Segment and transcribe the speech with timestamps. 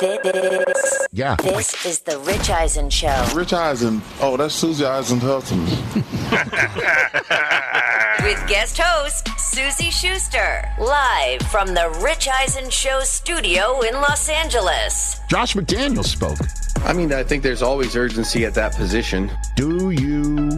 [0.00, 1.36] This, Yeah.
[1.36, 4.02] this is the Rich Eisen Show Rich Eisen.
[4.20, 5.68] Oh, that's Suzy Eisen's husband.
[8.24, 15.20] with guest host Suzy Shuster, live from the Rich Eisen Show studio in Los Angeles.
[15.30, 16.38] Josh McDaniel spoke.
[16.84, 19.30] I mean, I think there's always urgency at that position.
[19.56, 20.50] Do you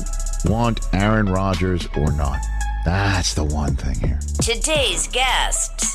[0.46, 2.38] want Aaron Rodgers or not?
[2.84, 4.18] That's the one thing here.
[4.40, 5.85] Today's guests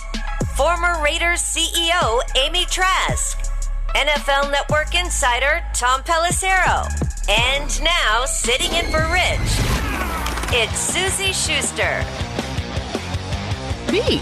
[0.55, 3.39] former Raiders CEO Amy Trask,
[3.95, 6.85] NFL Network insider Tom Pelissero,
[7.29, 9.39] and now sitting in for Rich,
[10.53, 12.03] it's Suzy Shuster.
[13.91, 14.21] Me.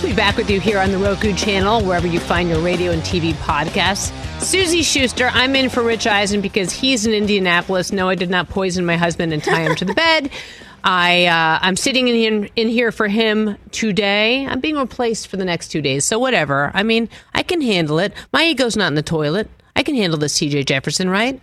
[0.00, 2.92] To be back with you here on the Roku channel, wherever you find your radio
[2.92, 4.12] and TV podcasts.
[4.40, 7.92] Suzy Shuster, I'm in for Rich Eisen because he's in Indianapolis.
[7.92, 10.30] No, I did not poison my husband and tie him to the bed.
[10.84, 14.46] I uh, I'm sitting in here, in here for him today.
[14.46, 16.70] I'm being replaced for the next two days, so whatever.
[16.74, 18.12] I mean, I can handle it.
[18.32, 19.48] My ego's not in the toilet.
[19.76, 20.64] I can handle this, T.J.
[20.64, 21.40] Jefferson, right?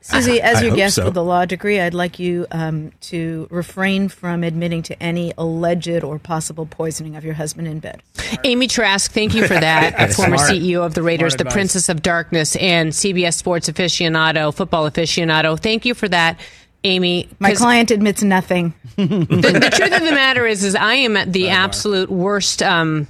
[0.00, 1.06] Suzy, as I your guest so.
[1.06, 6.04] with the law degree, I'd like you um, to refrain from admitting to any alleged
[6.04, 8.02] or possible poisoning of your husband in bed.
[8.44, 9.94] Amy Trask, thank you for that.
[9.98, 10.52] A former Smart.
[10.52, 11.54] CEO of the Raiders, Smart the advice.
[11.54, 15.58] Princess of Darkness, and CBS Sports aficionado, football aficionado.
[15.58, 16.38] Thank you for that,
[16.84, 17.28] Amy.
[17.38, 18.74] My client admits nothing.
[18.96, 22.62] the, the truth of the matter is, is I am at the absolute worst.
[22.62, 23.08] Um,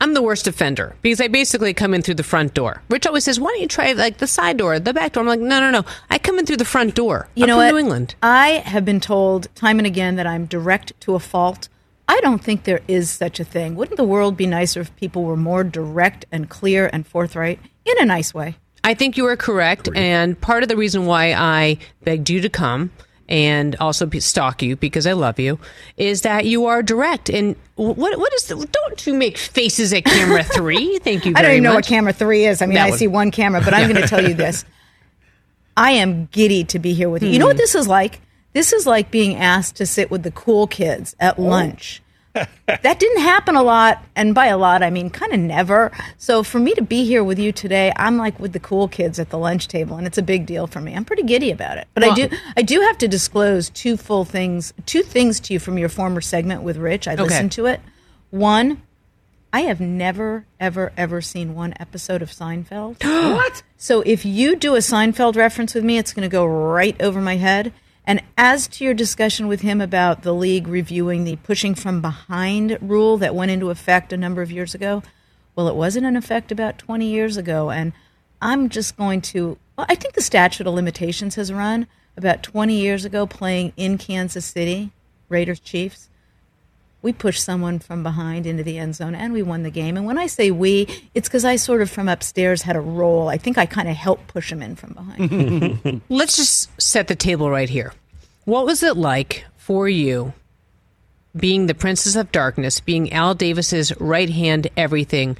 [0.00, 2.82] I'm the worst offender because I basically come in through the front door.
[2.88, 5.26] Rich always says, "Why don't you try like the side door, the back door?" I'm
[5.26, 5.84] like, "No, no, no.
[6.10, 7.28] I come in through the front door.
[7.34, 7.70] You I'm know from what?
[7.72, 11.68] New England." I have been told time and again that I'm direct to a fault.
[12.08, 13.74] I don't think there is such a thing.
[13.74, 17.94] Wouldn't the world be nicer if people were more direct and clear and forthright in
[17.98, 18.56] a nice way?
[18.86, 22.48] I think you are correct, and part of the reason why I begged you to
[22.48, 22.90] come
[23.28, 25.58] and also stalk you because I love you
[25.96, 27.28] is that you are direct.
[27.28, 30.98] And what what is the, don't you make faces at camera three?
[31.00, 31.32] Thank you.
[31.34, 32.62] I don't even know what camera three is.
[32.62, 32.98] I mean, That I one.
[32.98, 34.64] see one camera, but I'm going to tell you this.
[35.76, 37.30] I am giddy to be here with you.
[37.30, 37.40] You Hmm.
[37.40, 38.20] know what this is like?
[38.52, 41.26] This is like being asked to sit with the cool kids Oh.
[41.26, 42.02] at lunch.
[42.66, 45.92] That didn't happen a lot, and by a lot, I mean kind of never.
[46.18, 49.18] So for me to be here with you today, I'm like with the cool kids
[49.18, 50.94] at the lunch table, and it's a big deal for me.
[50.94, 51.88] I'm pretty giddy about it.
[51.94, 55.58] But I do, I do have to disclose two full things, two things to you
[55.58, 57.08] from your former segment with Rich.
[57.08, 57.80] I listened to it.
[58.30, 58.82] One,
[59.52, 63.02] I have never, ever, ever seen one episode of Seinfeld.
[63.34, 63.62] what?
[63.76, 67.20] So if you do a Seinfeld reference with me, it's going to go right over
[67.20, 67.72] my head.
[68.06, 72.78] And as to your discussion with him about the league reviewing the pushing from behind
[72.80, 75.02] rule that went into effect a number of years ago,
[75.56, 77.70] well, it wasn't in effect about 20 years ago.
[77.70, 77.92] And
[78.40, 82.78] I'm just going to, well, I think the statute of limitations has run about 20
[82.78, 84.92] years ago playing in Kansas City,
[85.28, 86.08] Raiders Chiefs
[87.06, 89.96] we pushed someone from behind into the end zone and we won the game.
[89.96, 93.28] And when I say we, it's because I sort of from upstairs had a role.
[93.28, 96.02] I think I kind of helped push him in from behind.
[96.08, 97.92] Let's just set the table right here.
[98.44, 100.32] What was it like for you
[101.36, 105.36] being the Princess of Darkness, being Al Davis's right hand everything?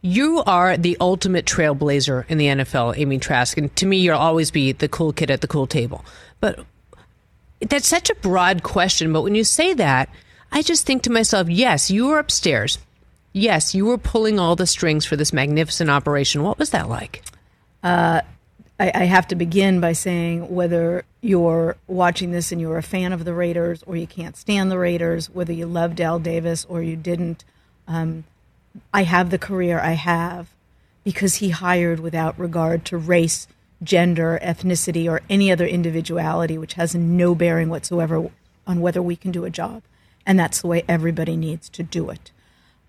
[0.00, 3.58] You are the ultimate trailblazer in the NFL, Amy Trask.
[3.58, 6.02] And to me, you'll always be the cool kid at the cool table.
[6.40, 6.64] But
[7.60, 9.12] that's such a broad question.
[9.12, 10.08] But when you say that,
[10.54, 12.78] I just think to myself, yes, you were upstairs.
[13.32, 16.44] Yes, you were pulling all the strings for this magnificent operation.
[16.44, 17.24] What was that like?
[18.78, 23.12] I, I have to begin by saying whether you're watching this and you're a fan
[23.12, 26.82] of the Raiders or you can't stand the Raiders, whether you loved Al Davis or
[26.82, 27.44] you didn't,
[27.88, 28.22] um,
[28.92, 30.50] I have the career I have
[31.02, 33.48] because he hired without regard to race,
[33.82, 38.30] gender, ethnicity, or any other individuality, which has no bearing whatsoever
[38.68, 39.82] on whether we can do a job.
[40.26, 42.30] And that's the way everybody needs to do it.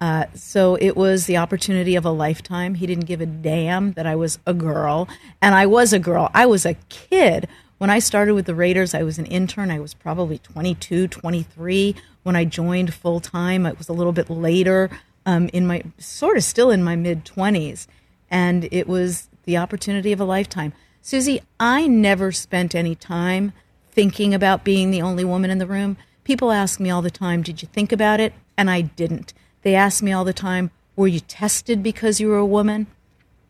[0.01, 2.75] Uh, so it was the opportunity of a lifetime.
[2.75, 5.07] He didn't give a damn that I was a girl.
[5.41, 6.29] And I was a girl.
[6.33, 7.47] I was a kid.
[7.77, 9.71] When I started with the Raiders, I was an intern.
[9.71, 11.95] I was probably 22, 23.
[12.23, 14.89] When I joined full time, it was a little bit later,
[15.25, 17.87] um, in my sort of still in my mid 20s.
[18.29, 20.73] And it was the opportunity of a lifetime.
[21.01, 23.53] Suzy, I never spent any time
[23.91, 25.97] thinking about being the only woman in the room.
[26.25, 28.33] People ask me all the time, Did you think about it?
[28.57, 29.33] And I didn't.
[29.61, 32.87] They ask me all the time, Were you tested because you were a woman?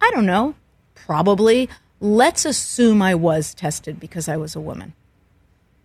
[0.01, 0.55] I don't know.
[0.93, 1.69] Probably.
[2.01, 4.93] Let's assume I was tested because I was a woman.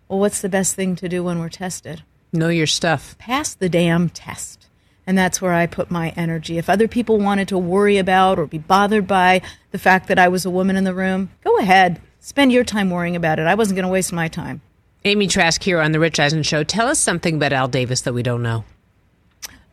[0.09, 2.03] Well, what's the best thing to do when we're tested?
[2.33, 3.17] Know your stuff.
[3.17, 4.67] pass the damn test.
[5.07, 6.57] And that's where I put my energy.
[6.57, 9.41] If other people wanted to worry about or be bothered by
[9.71, 12.01] the fact that I was a woman in the room, go ahead.
[12.19, 13.47] Spend your time worrying about it.
[13.47, 14.61] I wasn't going to waste my time.
[15.03, 16.63] Amy Trask here on The Rich Eisen Show.
[16.63, 18.65] Tell us something about Al Davis that we don't know.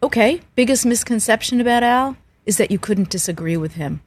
[0.03, 2.17] Okay, biggest misconception about Al
[2.47, 4.01] is that you couldn't disagree with him.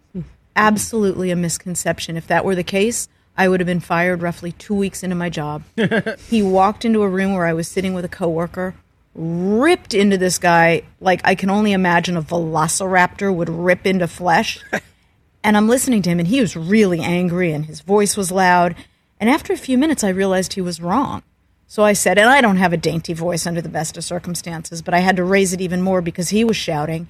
[0.55, 2.17] Absolutely a misconception.
[2.17, 3.07] If that were the case,
[3.37, 5.61] I would have been fired roughly two weeks into my job.
[6.27, 8.73] he walked into a room where I was sitting with a coworker,
[9.13, 14.59] ripped into this guy like I can only imagine a velociraptor would rip into flesh.
[15.43, 18.75] and I'm listening to him, and he was really angry, and his voice was loud.
[19.21, 21.21] And after a few minutes, I realized he was wrong.
[21.67, 24.81] So I said, and I don't have a dainty voice under the best of circumstances,
[24.81, 27.07] but I had to raise it even more because he was shouting.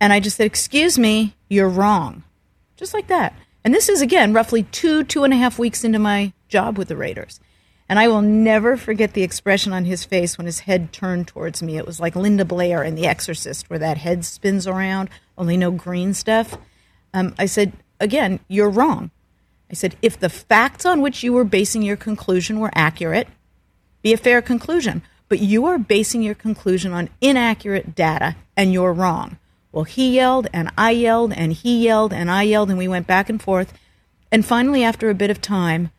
[0.00, 2.22] And I just said, Excuse me, you're wrong.
[2.76, 3.34] Just like that.
[3.64, 6.88] And this is, again, roughly two, two and a half weeks into my job with
[6.88, 7.40] the Raiders.
[7.88, 11.62] And I will never forget the expression on his face when his head turned towards
[11.62, 11.76] me.
[11.76, 15.72] It was like Linda Blair in The Exorcist, where that head spins around, only no
[15.72, 16.56] green stuff.
[17.12, 19.10] Um, I said, Again, you're wrong.
[19.70, 23.28] I said, if the facts on which you were basing your conclusion were accurate,
[24.02, 25.02] be a fair conclusion.
[25.28, 29.38] But you are basing your conclusion on inaccurate data, and you're wrong.
[29.72, 33.06] Well, he yelled, and I yelled, and he yelled, and I yelled, and we went
[33.06, 33.74] back and forth.
[34.32, 35.90] And finally, after a bit of time,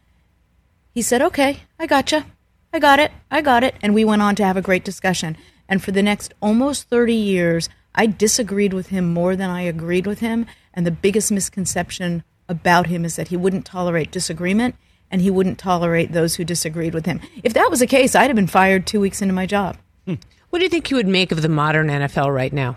[0.94, 2.26] he said, Okay, I gotcha.
[2.74, 3.12] I got it.
[3.32, 3.76] I got it.
[3.82, 5.38] And we went on to have a great discussion.
[5.68, 10.06] And for the next almost 30 years, I disagreed with him more than I agreed
[10.06, 10.46] with him.
[10.74, 14.76] And the biggest misconception about him is that he wouldn't tolerate disagreement
[15.10, 17.22] and he wouldn't tolerate those who disagreed with him.
[17.44, 19.78] If that was the case, I'd have been fired two weeks into my job.
[20.06, 20.16] Hmm.
[20.50, 22.76] What do you think you would make of the modern NFL right now?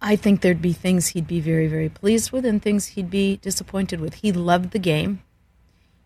[0.00, 3.38] I think there'd be things he'd be very, very pleased with and things he'd be
[3.38, 4.14] disappointed with.
[4.14, 5.22] He loved the game,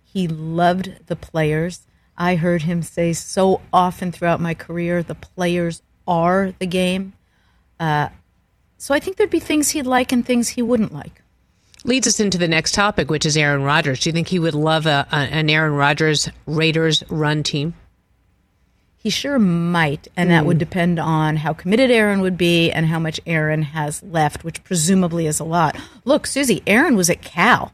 [0.02, 1.82] he loved the players.
[2.16, 7.14] I heard him say so often throughout my career the players are the game.
[7.81, 8.10] Uh,
[8.82, 11.23] so I think there'd be things he'd like and things he wouldn't like.
[11.84, 14.00] Leads us into the next topic, which is Aaron Rodgers.
[14.00, 17.75] Do you think he would love a, a, an Aaron Rodgers Raiders run team?
[18.96, 20.67] He sure might, and that would hmm.
[20.67, 25.29] depend on how committed Aaron would be and how much Aaron has left, which presumably
[25.29, 25.76] is a lot.
[26.05, 27.73] Look, Suzy, Aaron was at Cal,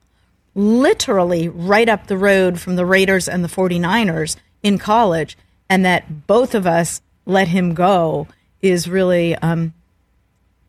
[0.55, 5.38] literally right up the road from the Raiders and the 49ers in college,
[5.70, 8.28] and that both of us let him go
[8.60, 9.72] is really um,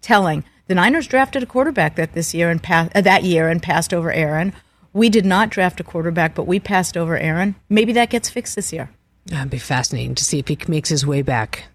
[0.01, 0.44] telling.
[0.68, 4.12] The Niners drafted a quarterback that this year and uh, that year and passed over
[4.12, 4.54] Aaron.
[4.94, 7.56] We did not draft a quarterback, but we passed over Aaron.
[7.69, 8.90] Maybe that gets fixed this year.
[9.25, 11.66] That'd be fascinating to see if he makes his way back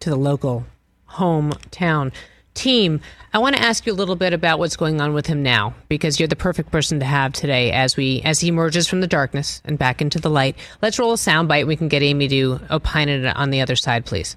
[0.00, 0.66] to the local
[1.08, 2.12] hometown
[2.54, 3.00] team.
[3.32, 5.74] I want to ask you a little bit about what's going on with him now,
[5.88, 9.06] because you're the perfect person to have today as we as he emerges from the
[9.06, 10.56] darkness and back into the light.
[10.82, 11.66] Let's roll a soundbite.
[11.66, 14.36] We can get Amy to opine it on the other side, please.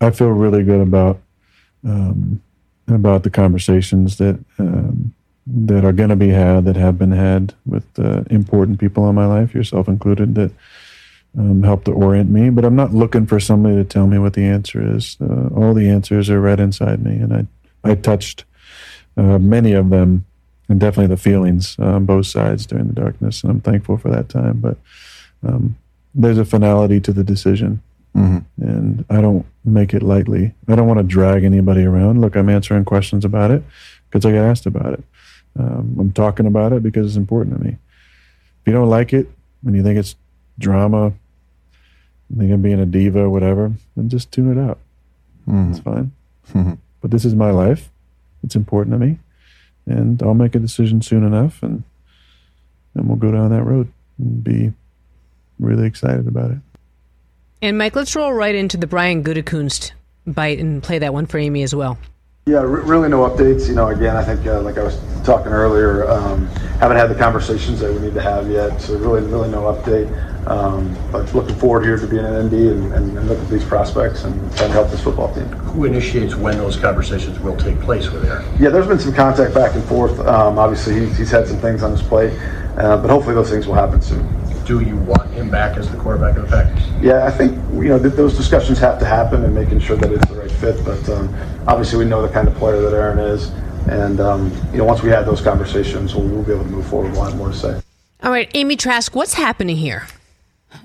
[0.00, 1.20] I feel really good about
[1.84, 2.40] um,
[2.94, 5.14] about the conversations that um,
[5.46, 9.14] that are going to be had, that have been had with uh, important people in
[9.14, 10.52] my life, yourself included, that
[11.36, 12.50] um, help to orient me.
[12.50, 15.16] But I'm not looking for somebody to tell me what the answer is.
[15.20, 17.46] Uh, all the answers are right inside me, and I
[17.82, 18.44] I touched
[19.16, 20.24] uh, many of them,
[20.68, 24.28] and definitely the feelings on both sides during the darkness, and I'm thankful for that
[24.28, 24.58] time.
[24.60, 24.76] But
[25.42, 25.76] um,
[26.14, 27.82] there's a finality to the decision
[28.16, 28.62] Mm-hmm.
[28.62, 30.54] And I don't make it lightly.
[30.68, 32.20] I don't want to drag anybody around.
[32.20, 33.62] Look, I'm answering questions about it
[34.08, 35.04] because I get asked about it.
[35.58, 37.70] Um, I'm talking about it because it's important to me.
[37.70, 39.28] If you don't like it
[39.64, 40.16] and you think it's
[40.58, 41.12] drama,
[42.28, 44.78] you think I'm being a diva or whatever, then just tune it out.
[45.48, 45.70] Mm-hmm.
[45.70, 46.12] It's fine.
[46.52, 46.74] Mm-hmm.
[47.00, 47.90] But this is my life.
[48.42, 49.18] It's important to me.
[49.86, 51.84] And I'll make a decision soon enough and
[52.94, 54.72] and we'll go down that road and be
[55.58, 56.58] really excited about it.
[57.62, 59.92] And Mike, let's roll right into the Brian Gutekunst
[60.26, 61.98] bite and play that one for Amy as well.
[62.46, 63.68] Yeah, really no updates.
[63.68, 66.46] You know, again, I think uh, like I was talking earlier, um,
[66.80, 68.80] haven't had the conversations that we need to have yet.
[68.80, 70.08] So really, really no update.
[70.46, 73.62] Um, but looking forward here to being in Indy and, and, and look at these
[73.62, 75.44] prospects and trying to help this football team.
[75.48, 78.46] Who initiates when those conversations will take place with Aaron?
[78.58, 80.18] Yeah, there's been some contact back and forth.
[80.20, 82.32] Um, obviously, he's, he's, had some things on his plate,
[82.78, 84.39] uh, but hopefully those things will happen soon
[84.70, 86.86] do you want him back as the quarterback of the Packers?
[87.02, 90.12] Yeah, I think you know th- those discussions have to happen and making sure that
[90.12, 90.84] it's the right fit.
[90.84, 91.34] But um,
[91.66, 93.48] obviously, we know the kind of player that Aaron is,
[93.88, 96.86] and um, you know once we have those conversations, we'll, we'll be able to move
[96.86, 97.10] forward.
[97.12, 97.82] We'll have more to say.
[98.22, 100.06] All right, Amy Trask, what's happening here?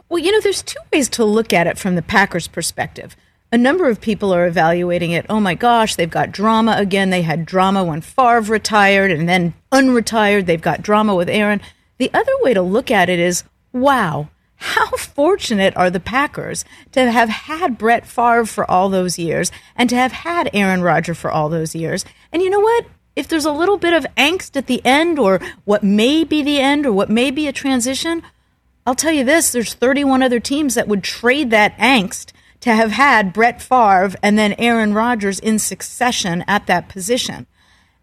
[0.10, 3.16] Well, you know, there's two ways to look at it from the Packers' perspective.
[3.52, 5.28] A number of people are evaluating it.
[5.30, 7.12] Oh my gosh, they've got drama again.
[7.12, 10.48] They had drama when Favre retired and then unretired.
[10.48, 11.62] They've got drama with Aaron.
[12.00, 13.44] The other way to look at it is
[13.76, 19.52] wow, how fortunate are the Packers to have had Brett Favre for all those years
[19.76, 22.06] and to have had Aaron Rodgers for all those years.
[22.32, 22.86] And you know what?
[23.16, 26.60] If there's a little bit of angst at the end or what may be the
[26.60, 28.24] end or what may be a transition,
[28.86, 32.92] I'll tell you this there's 31 other teams that would trade that angst to have
[32.92, 37.46] had Brett Favre and then Aaron Rodgers in succession at that position.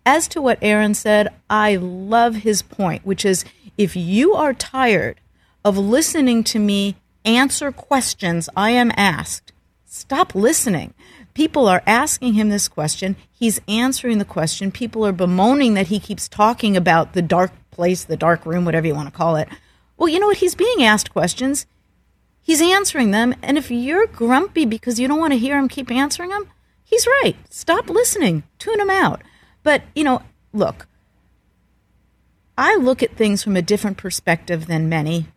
[0.05, 3.45] As to what Aaron said, I love his point, which is
[3.77, 5.21] if you are tired
[5.65, 9.53] of listening to me answer questions I am asked,
[9.85, 10.95] stop listening.
[11.35, 13.17] People are asking him this question.
[13.31, 14.71] He's answering the question.
[14.71, 18.87] People are bemoaning that he keeps talking about the dark place, the dark room, whatever
[18.87, 19.49] you want to call it.
[19.97, 20.39] Well, you know what?
[20.39, 21.67] He's being asked questions.
[22.43, 23.35] He's answering them.
[23.41, 26.49] And if you're grumpy because you don't want to hear him keep answering them,
[26.85, 27.37] he's right.
[27.49, 28.43] Stop listening.
[28.59, 29.23] Tune him out.
[29.63, 30.87] But, you know, look,
[32.59, 35.29] I look at things from a different perspective than many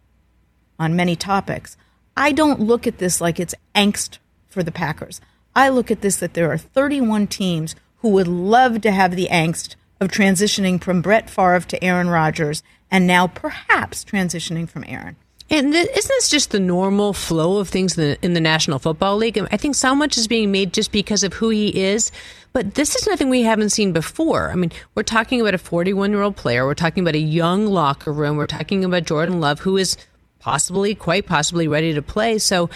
[0.79, 1.77] on many topics.
[2.17, 5.21] I don't look at this like it's angst for the Packers.
[5.55, 9.27] I look at this that there are 31 teams who would love to have the
[9.31, 15.15] angst of transitioning from Brett Favre to Aaron Rodgers and now perhaps transitioning from Aaron.
[15.49, 18.79] And th- isn't this just the normal flow of things in the, in the, National
[18.79, 19.37] Football League?
[19.51, 22.11] I think so much is being made just because of who he is.
[22.51, 24.49] But this is nothing we haven't seen before.
[24.49, 26.65] I mean, we're talking about a 41 year old player.
[26.65, 28.37] We're talking about a young locker room.
[28.37, 29.97] We're talking about Jordan Love, who is
[30.45, 32.37] possibly, quite possibly, ready to play.
[32.37, 32.69] So,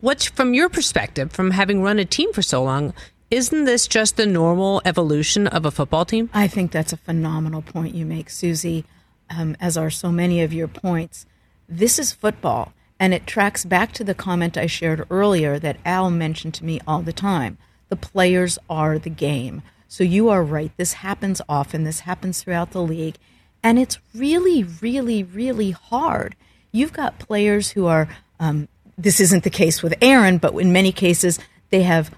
[0.00, 2.92] what's from your perspective, from having run a team for so long,
[3.30, 6.28] isn't this just the normal evolution of a football team?
[6.34, 8.84] I think that's a phenomenal point you make, Suzy,
[9.30, 11.24] um, as are so many of your points.
[11.66, 16.10] This is football, and it tracks back to the comment I shared earlier that Al
[16.10, 17.56] mentioned to me all the time.
[17.88, 19.62] The players are the game.
[19.88, 20.70] So you are right.
[20.76, 21.84] This happens often.
[21.84, 23.16] This happens throughout the league.
[23.62, 26.36] And it's really, really, really hard.
[26.74, 28.08] You've got players who are,
[28.40, 28.66] um,
[28.98, 31.38] this isn't the case with Aaron, but in many cases,
[31.70, 32.12] they have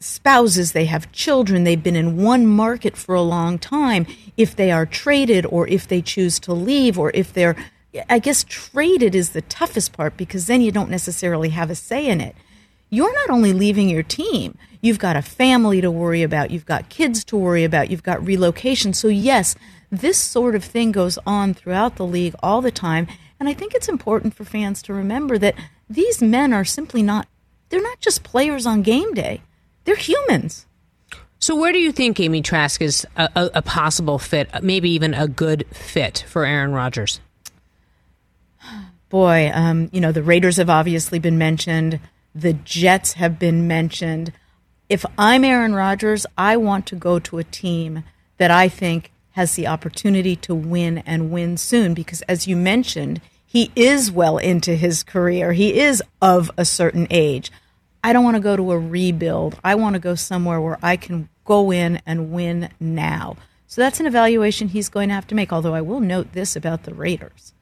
[0.00, 4.06] spouses, they have children, they've been in one market for a long time.
[4.36, 7.56] If they are traded or if they choose to leave or if they're
[8.08, 12.06] I guess traded is the toughest part because then you don't necessarily have a say
[12.06, 12.34] in it.
[12.90, 16.90] You're not only leaving your team, you've got a family to worry about, you've got
[16.90, 18.92] kids to worry about, you've got relocation.
[18.92, 19.54] So, yes,
[19.90, 23.08] this sort of thing goes on throughout the league all the time.
[23.42, 25.56] And I think it's important for fans to remember that
[25.90, 27.26] these men are simply not,
[27.70, 29.42] they're not just players on game day,
[29.82, 30.64] they're humans.
[31.40, 35.12] So, where do you think Amy Trask is a, a, a possible fit, maybe even
[35.12, 37.18] a good fit for Aaron Rodgers?
[39.08, 41.98] boy, um, you know, the Raiders have obviously been mentioned.
[42.36, 44.32] The Jets have been mentioned.
[44.88, 48.04] If I'm Aaron Rodgers, I want to go to a team
[48.36, 53.20] that I think has the opportunity to win and win soon because, as you mentioned,
[53.52, 55.52] he is well into his career.
[55.52, 57.52] He is of a certain age.
[58.02, 59.60] I don't want to go to a rebuild.
[59.62, 63.36] I want to go somewhere where I can go in and win now.
[63.66, 65.52] So that's an evaluation he's going to have to make.
[65.52, 67.52] Although I will note this about the Raiders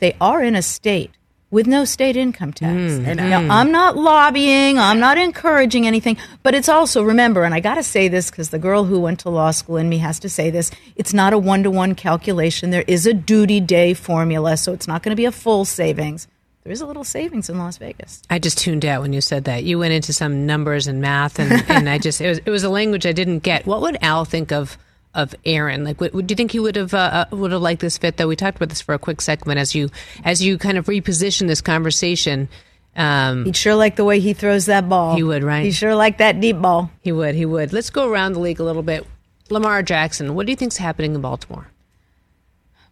[0.00, 1.12] they are in a state
[1.50, 2.76] with no state income tax.
[2.92, 7.54] Mm, and now, I'm not lobbying, I'm not encouraging anything, but it's also, remember, and
[7.54, 9.98] I got to say this because the girl who went to law school in me
[9.98, 12.70] has to say this it's not a one to one calculation.
[12.70, 16.28] There is a duty day formula, so it's not going to be a full savings.
[16.64, 18.22] There is a little savings in Las Vegas.
[18.28, 19.64] I just tuned out when you said that.
[19.64, 22.62] You went into some numbers and math, and, and I just, it was, it was
[22.62, 23.64] a language I didn't get.
[23.64, 24.76] What would Al think of?
[25.18, 25.84] Of Aaron?
[25.84, 28.16] Like, what, do you think he would have uh, uh, would have liked this fit?
[28.16, 29.90] Though we talked about this for a quick segment as you
[30.24, 32.48] as you kind of reposition this conversation.
[32.96, 35.14] Um, He'd sure like the way he throws that ball.
[35.14, 35.64] He would, right?
[35.64, 36.90] He sure like that deep ball.
[37.02, 37.34] He would.
[37.34, 37.72] He would.
[37.72, 39.06] Let's go around the league a little bit.
[39.50, 41.68] Lamar Jackson, what do you think's happening in Baltimore?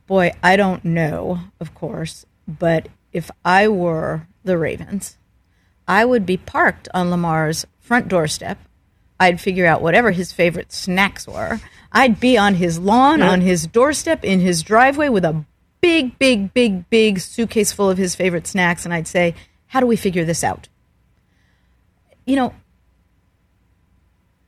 [0.06, 5.16] Boy, I don't know, of course, but if I were the Ravens,
[5.88, 8.59] I would be parked on Lamar's front doorstep.
[9.18, 11.61] I'd figure out whatever his favorite snacks were.
[11.93, 15.45] I'd be on his lawn, on his doorstep, in his driveway with a
[15.81, 19.35] big, big, big, big suitcase full of his favorite snacks, and I'd say,
[19.69, 20.69] How do we figure this out?
[22.25, 22.55] You know,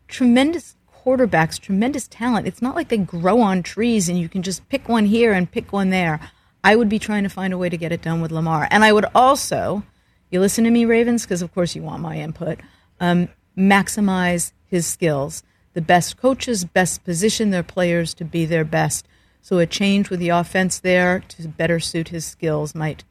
[0.08, 2.46] tremendous quarterbacks, tremendous talent.
[2.46, 5.50] It's not like they grow on trees and you can just pick one here and
[5.50, 6.20] pick one there.
[6.64, 8.66] I would be trying to find a way to get it done with Lamar.
[8.70, 9.84] And I would also,
[10.30, 12.58] you listen to me, Ravens, because of course you want my input,
[13.00, 15.42] um, maximize his skills
[15.78, 19.06] the best coaches best position their players to be their best.
[19.42, 23.04] So a change with the offense there to better suit his skills might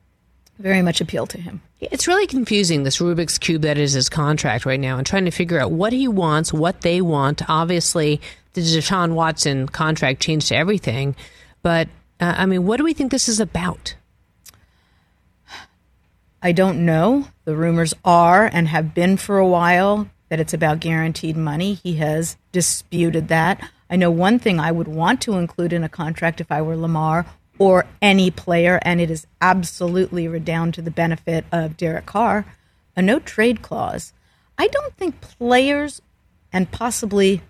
[0.60, 1.62] very much appeal to him.
[1.80, 5.32] It's really confusing, this Rubik's Cube that is his contract right now, and trying to
[5.32, 7.50] figure out what he wants, what they want.
[7.50, 8.20] Obviously,
[8.52, 11.16] the Deshaun Watson contract changed everything.
[11.64, 11.88] But,
[12.20, 13.96] uh, I mean, what do we think this is about?
[16.42, 17.30] I don't know.
[17.46, 21.76] The rumors are and have been for a while that it's about guaranteed money.
[21.76, 23.70] He has disputed that.
[23.90, 26.76] I know one thing I would want to include in a contract if I were
[26.76, 27.26] Lamar
[27.58, 32.46] or any player, and it is absolutely redound to the benefit of Derek Carr,
[32.96, 34.14] a no trade clause.
[34.58, 36.02] I don't think players
[36.52, 37.42] and possibly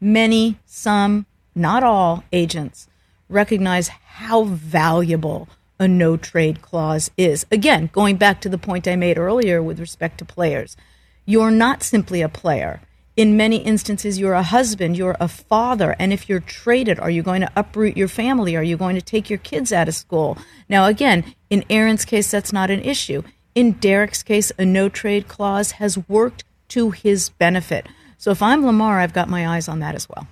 [0.00, 2.88] many, some, not all agents
[3.28, 7.44] recognize how valuable a no trade clause is.
[7.50, 10.76] Again, going back to the point I made earlier with respect to players,
[11.24, 12.80] you're not simply a player.
[13.16, 17.22] In many instances, you're a husband, you're a father, and if you're traded, are you
[17.22, 18.56] going to uproot your family?
[18.56, 20.36] Are you going to take your kids out of school?
[20.68, 23.22] Now, again, in Aaron's case, that's not an issue.
[23.54, 27.86] In Derek's case, a no trade clause has worked to his benefit.
[28.18, 30.26] So if I'm Lamar, I've got my eyes on that as well.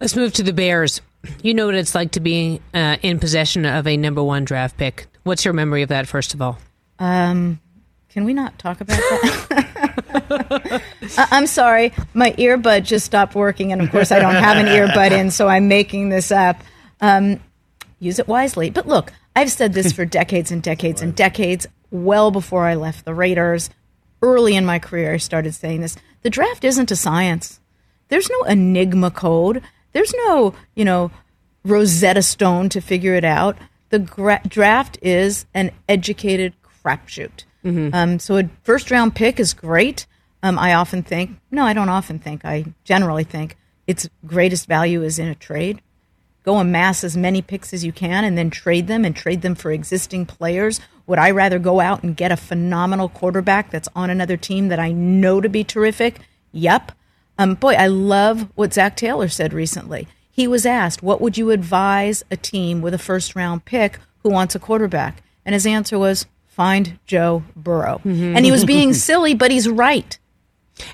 [0.00, 1.00] Let's move to the Bears.
[1.42, 4.76] You know what it's like to be uh, in possession of a number one draft
[4.76, 5.06] pick.
[5.24, 6.58] What's your memory of that, first of all?
[7.00, 7.60] Um,
[8.18, 10.82] can we not talk about that?
[11.16, 14.66] I- I'm sorry, my earbud just stopped working, and of course, I don't have an
[14.66, 16.56] earbud in, so I'm making this up.
[17.00, 17.38] Um,
[18.00, 18.70] use it wisely.
[18.70, 23.04] But look, I've said this for decades and decades and decades, well before I left
[23.04, 23.70] the Raiders.
[24.20, 25.96] Early in my career, I started saying this.
[26.22, 27.60] The draft isn't a science.
[28.08, 29.62] There's no enigma code.
[29.92, 31.12] There's no, you know,
[31.64, 33.56] Rosetta Stone to figure it out.
[33.90, 37.44] The gra- draft is an educated crapshoot.
[37.92, 40.06] Um, so a first round pick is great.
[40.42, 45.02] Um, I often think, no, I don't often think, I generally think its greatest value
[45.02, 45.82] is in a trade.
[46.44, 49.54] Go amass as many picks as you can and then trade them and trade them
[49.54, 50.80] for existing players.
[51.06, 54.78] Would I rather go out and get a phenomenal quarterback that's on another team that
[54.78, 56.20] I know to be terrific?
[56.52, 56.92] Yep.
[57.38, 60.06] Um, boy, I love what Zac Taylor said recently.
[60.30, 64.30] He was asked, What would you advise a team with a first round pick who
[64.30, 65.22] wants a quarterback?
[65.44, 66.26] And his answer was,
[66.58, 68.00] Find Joe Burrow.
[68.04, 68.36] Mm-hmm.
[68.36, 70.18] And he was being silly, but he's right.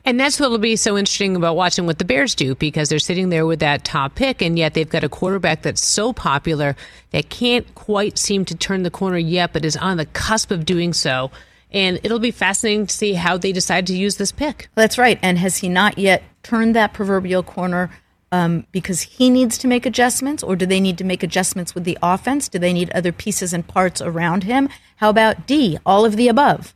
[0.04, 3.30] And that's what'll be so interesting about watching what the Bears do because they're sitting
[3.30, 6.76] there with that top pick, and yet they've got a quarterback that's so popular
[7.12, 10.66] that can't quite seem to turn the corner yet, but is on the cusp of
[10.66, 11.30] doing so.
[11.71, 14.68] And it'll be fascinating to see how they decide to use this pick.
[14.75, 15.18] That's right.
[15.23, 17.90] And has he not yet turned that proverbial corner
[18.35, 21.85] um, because he needs to make adjustments, or do they need to make adjustments with
[21.85, 22.49] the offense?
[22.49, 24.68] Do they need other pieces and parts around him?
[24.97, 26.75] How about D, all of the above?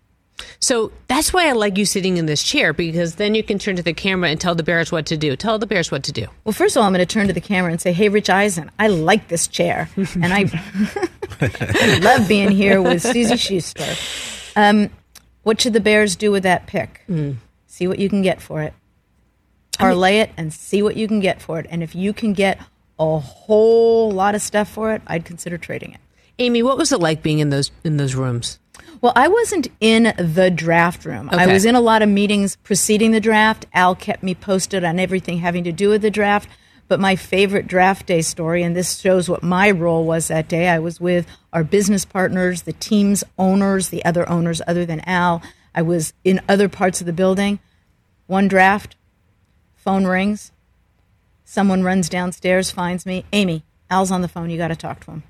[0.60, 3.74] So that's why I like you sitting in this chair because then you can turn
[3.74, 5.34] to the camera and tell the Bears what to do.
[5.34, 6.28] Tell the Bears what to do.
[6.44, 8.30] Well, first of all, I'm going to turn to the camera and say, "Hey, Rich
[8.30, 10.44] Eisen, I like this chair, and I,
[11.40, 13.96] I love being here with Suzy Shuster.
[14.54, 14.90] Um,
[15.42, 17.04] what should the Bears do with that pick?
[17.66, 18.74] See what you can get for it.
[19.78, 21.66] Parlay it and see what you can get for it.
[21.70, 22.60] And if you can get
[22.98, 26.00] a whole lot of stuff for it, I'd consider trading it.
[26.38, 28.58] Amy, what was it like being in those in those rooms?
[29.00, 31.28] Well, I wasn't in the draft room.
[31.30, 33.66] I was in a lot of meetings preceding the draft.
[33.72, 36.48] Al kept me posted on everything having to do with the draft.
[36.88, 40.68] But my favorite draft day story, and this shows what my role was that day,
[40.68, 45.42] I was with our business partners, the team's owners, the other owners other than Al.
[45.74, 47.60] I was in other parts of the building.
[48.26, 48.96] One draft,
[49.78, 50.52] phone rings.
[51.44, 53.24] Someone runs downstairs, finds me.
[53.32, 54.50] Amy, Al's on the phone.
[54.50, 55.22] You got to talk to him.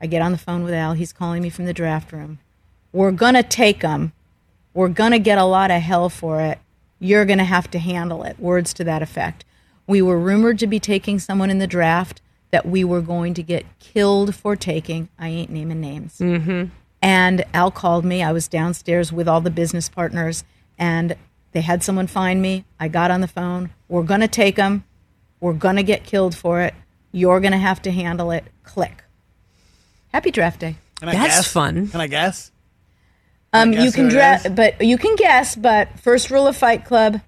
[0.00, 0.92] I get on the phone with Al.
[0.92, 2.40] He's calling me from the draft room.
[2.92, 4.12] We're going to take them.
[4.74, 6.58] We're going to get a lot of hell for it.
[6.98, 8.38] You're going to have to handle it.
[8.38, 9.44] Words to that effect.
[9.86, 12.20] We were rumored to be taking someone in the draft
[12.50, 15.08] that we were going to get killed for taking.
[15.18, 16.18] I ain't naming names.
[16.18, 16.66] Mm-hmm.
[17.00, 18.22] And Al called me.
[18.22, 20.44] I was downstairs with all the business partners,
[20.78, 21.16] and
[21.52, 22.64] they had someone find me.
[22.78, 23.70] I got on the phone.
[23.88, 24.84] We're going to take them.
[25.40, 26.74] We're going to get killed for it.
[27.12, 28.44] You're going to have to handle it.
[28.62, 29.04] Click.
[30.12, 30.76] Happy draft day.
[31.00, 31.52] Can I That's guess?
[31.52, 31.88] fun.
[31.88, 32.50] Can I guess?
[33.52, 35.56] Um, guess you can who draft, but you can guess.
[35.56, 37.20] But first rule of Fight Club: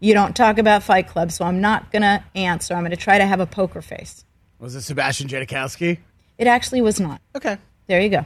[0.00, 1.30] you don't talk about Fight Club.
[1.30, 2.74] So I'm not gonna answer.
[2.74, 4.24] I'm gonna try to have a poker face.
[4.58, 5.98] Was it Sebastian Janikowski?
[6.36, 7.20] It actually was not.
[7.36, 7.58] Okay.
[7.86, 8.24] There you go.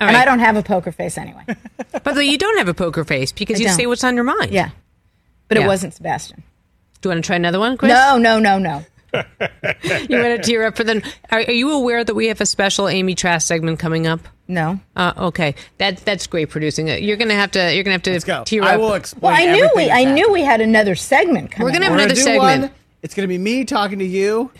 [0.00, 0.22] All and right.
[0.22, 1.44] I don't have a poker face anyway.
[2.02, 3.76] By the way, you don't have a poker face because I you don't.
[3.76, 4.50] say what's on your mind.
[4.50, 4.70] yeah,
[5.48, 5.64] but Yeah.
[5.64, 6.42] it wasn't Sebastian.
[7.00, 7.90] Do you want to try another one, Chris?
[7.92, 8.84] No, no, no, no.
[9.14, 11.02] You want to tear up for them?
[11.30, 14.20] Are, are you aware that we have a special Amy Trask segment coming up?
[14.48, 14.80] No.
[14.96, 16.88] Uh, okay, that that's great producing.
[16.88, 17.02] it.
[17.02, 17.72] You're gonna have to.
[17.74, 18.42] You're gonna have to Let's go.
[18.44, 18.80] tear I up.
[18.80, 19.22] will explain.
[19.32, 19.90] Well, I knew we.
[19.90, 21.64] I that's knew we had another segment coming.
[21.66, 22.62] We're gonna have We're another do segment.
[22.62, 22.70] one.
[23.02, 24.50] It's going to be me talking to you,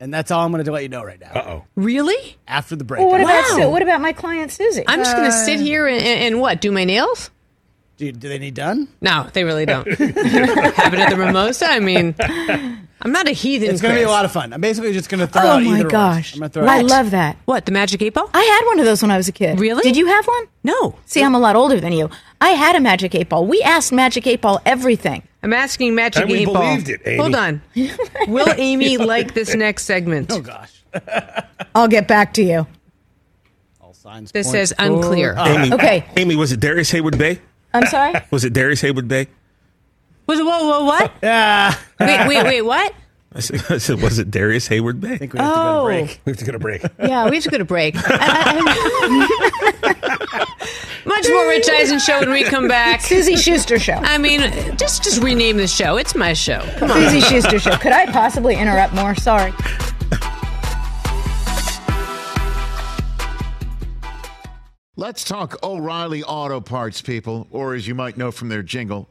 [0.00, 1.32] and that's all I'm going to let you know right now.
[1.32, 1.64] Uh oh.
[1.74, 2.36] really?
[2.46, 3.00] After the break.
[3.00, 3.56] Well, what about Wow.
[3.56, 4.84] Su- what about my client Suzy?
[4.86, 6.60] I'm just gonna sit here and, and, and what?
[6.60, 7.30] Do my nails?
[7.96, 8.88] do, do they need done?
[9.00, 9.86] No, they really don't.
[9.88, 10.00] have
[10.94, 11.66] it at the mimosa.
[11.66, 12.14] I mean,
[13.02, 13.68] I'm not a heathen.
[13.70, 14.52] It's going to be a lot of fun.
[14.54, 16.32] I'm basically just going to throw oh out my either gosh!
[16.34, 17.36] I'm going to throw I out love that.
[17.44, 18.30] What the magic eight ball?
[18.32, 19.60] I had one of those when I was a kid.
[19.60, 19.82] Really?
[19.82, 20.44] Did you have one?
[20.64, 22.08] No, See, I'm a lot older than you.
[22.40, 23.46] I had a Magic 8 Ball.
[23.46, 25.22] We asked Magic 8 Ball everything.
[25.42, 26.54] I'm asking magic And we eight ball.
[26.54, 27.16] believed it, Amy.
[27.18, 27.62] Hold on.
[28.26, 30.32] Will Amy like this next segment?
[30.32, 30.82] Oh gosh.
[31.74, 32.66] I'll get back to you.
[33.80, 34.32] All signs.
[34.32, 35.34] This point says toward- unclear.
[35.38, 36.04] Amy, Okay.
[36.16, 37.40] Amy, was it Darrius Heyward-Bey?
[37.72, 38.14] I'm sorry.
[38.30, 39.28] Was it Darrius Heyward-Bey?
[40.26, 41.12] Was it whoa whoa what?
[41.22, 41.74] Yeah.
[42.00, 42.92] wait wait wait what?
[43.36, 45.12] I said, I said, was it Darrius Heyward-Bey?
[45.12, 45.84] I think we have to go to Oh.
[45.84, 46.20] break.
[46.24, 46.82] We have to go to break.
[46.98, 47.94] Yeah, we have to go to break.
[51.04, 53.02] Much more Rich Eisen show when we come back.
[53.02, 53.94] Suzy Shuster show.
[53.94, 54.40] I mean,
[54.78, 55.96] just just rename the show.
[55.98, 56.60] It's my show.
[56.78, 56.96] Come on.
[56.96, 57.76] Suzy Shuster show.
[57.76, 59.14] Could I possibly interrupt more?
[59.14, 59.52] Sorry.
[64.98, 69.10] Let's talk O'Reilly Auto Parts, people, or as you might know from their jingle,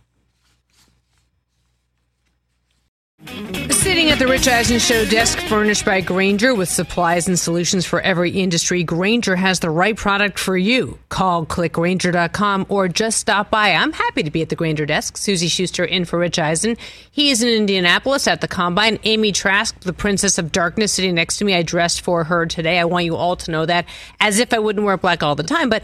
[3.27, 8.01] Sitting at the Rich Eisen Show desk furnished by Grainger with supplies and solutions for
[8.01, 10.97] every industry, Grainger has the right product for you.
[11.09, 13.73] Call clickgrainger.com or just stop by.
[13.73, 15.17] I'm happy to be at the Grainger desk.
[15.17, 16.77] Suzy Shuster in for Rich Eisen.
[17.11, 18.97] He is in Indianapolis at the Combine.
[19.03, 21.53] Amy Trask, the Princess of Darkness, sitting next to me.
[21.53, 22.79] I dressed for her today.
[22.79, 23.85] I want you all to know that
[24.19, 25.83] as if I wouldn't wear black all the time, but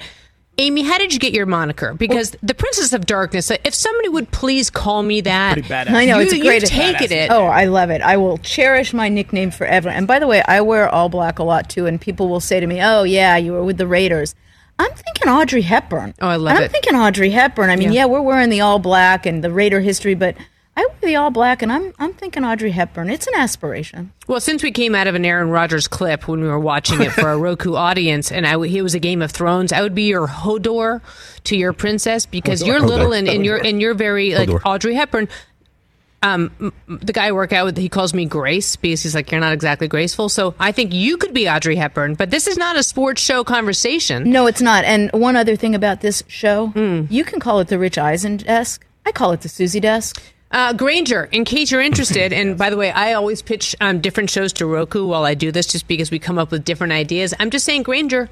[0.60, 1.94] Amy, how did you get your moniker?
[1.94, 5.92] Because the Princess of Darkness, if somebody would please call me that, Pretty badass.
[5.92, 6.62] I know you, it's a great.
[6.64, 7.30] You've taken it.
[7.30, 8.02] Oh, I love it.
[8.02, 9.90] I will cherish my nickname forever.
[9.90, 11.86] And by the way, I wear all black a lot too.
[11.86, 14.34] And people will say to me, "Oh yeah, you were with the Raiders."
[14.80, 16.14] I'm thinking Audrey Hepburn.
[16.22, 16.58] Oh, I love it.
[16.58, 16.72] I'm it.
[16.72, 17.70] thinking Audrey Hepburn.
[17.70, 18.02] I mean, Yeah.
[18.02, 18.06] yeah.
[18.06, 20.36] we're wearing the all black and the Raider history, but
[20.78, 23.10] I wear the all black, and I'm I'm thinking Audrey Hepburn.
[23.10, 24.14] It's an aspiration.
[24.28, 27.12] Well, since we came out of an Aaron Rodgers clip when we were watching it
[27.12, 29.96] for a Roku audience, and I, w- he was a Game of Thrones, I would
[29.96, 31.02] be your Hodor
[31.46, 32.68] to your princess because Hodor.
[32.68, 33.36] you're little and, Hodor.
[33.36, 34.62] and you're and you're very like Hodor.
[34.66, 35.28] Audrey Hepburn.
[36.24, 39.40] Um, the guy I work out with, he calls me Grace because he's like, you're
[39.40, 40.30] not exactly graceful.
[40.30, 43.44] So I think you could be Audrey Hepburn, but this is not a sports show
[43.44, 44.30] conversation.
[44.32, 44.84] No, it's not.
[44.84, 47.04] And one other thing about this show, Hmm.
[47.10, 48.84] you can call it the Rich Eisen desk.
[49.06, 50.22] I call it the Suzy desk.
[50.50, 54.30] Uh, Grainger, in case you're interested, and by the way, I always pitch um, different
[54.30, 57.34] shows to Roku while I do this just because we come up with different ideas.
[57.40, 58.30] I'm just saying, Grainger,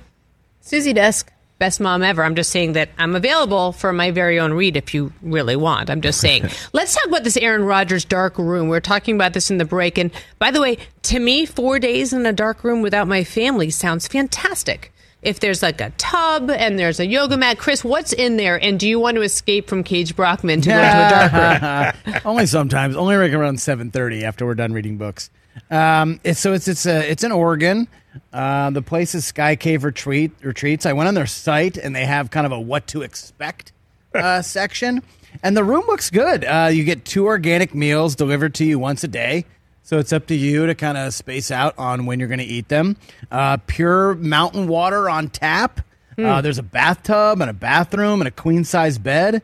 [0.61, 1.31] Suzy desk.
[1.59, 2.23] best mom ever.
[2.23, 5.89] I'm just saying that I'm available for my very own read if you really want.
[5.89, 6.49] I'm just saying.
[6.73, 8.69] Let's talk about this Aaron Rodgers dark room.
[8.69, 9.97] We are talking about this in the break.
[9.97, 13.69] And by the way, to me, four days in a dark room without my family
[13.69, 14.91] sounds fantastic.
[15.25, 18.63] If there's like a tub and there's a yoga mat, Chris, what's in there?
[18.63, 22.15] And do you want to escape from Cage Brockman to go to a dark room?
[22.25, 22.95] only sometimes.
[22.95, 25.31] Only like around seven thirty after we're done reading books.
[25.71, 27.87] Um, it's so it's it's a it's in Oregon.
[28.31, 30.85] Uh, the place is Sky Cave Retreat Retreats.
[30.85, 33.71] I went on their site and they have kind of a what to expect
[34.13, 35.01] uh, section,
[35.41, 36.45] and the room looks good.
[36.45, 39.45] Uh, you get two organic meals delivered to you once a day.
[39.85, 42.43] So it's up to you to kind of space out on when you're going to
[42.43, 42.97] eat them.
[43.31, 45.81] Uh, pure mountain water on tap.
[46.17, 49.43] Uh, there's a bathtub and a bathroom and a queen size bed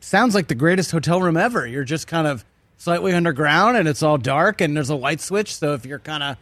[0.00, 1.66] sounds like the greatest hotel room ever.
[1.66, 2.44] You're just kind of
[2.76, 5.54] slightly underground and it's all dark and there's a light switch.
[5.56, 6.36] So if you're kind of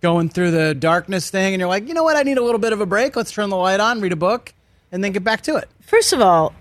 [0.00, 2.58] going through the darkness thing and you're like, you know what, I need a little
[2.58, 4.54] bit of a break, let's turn the light on, read a book.
[4.90, 5.68] and then get back to it.
[5.80, 6.52] First of all,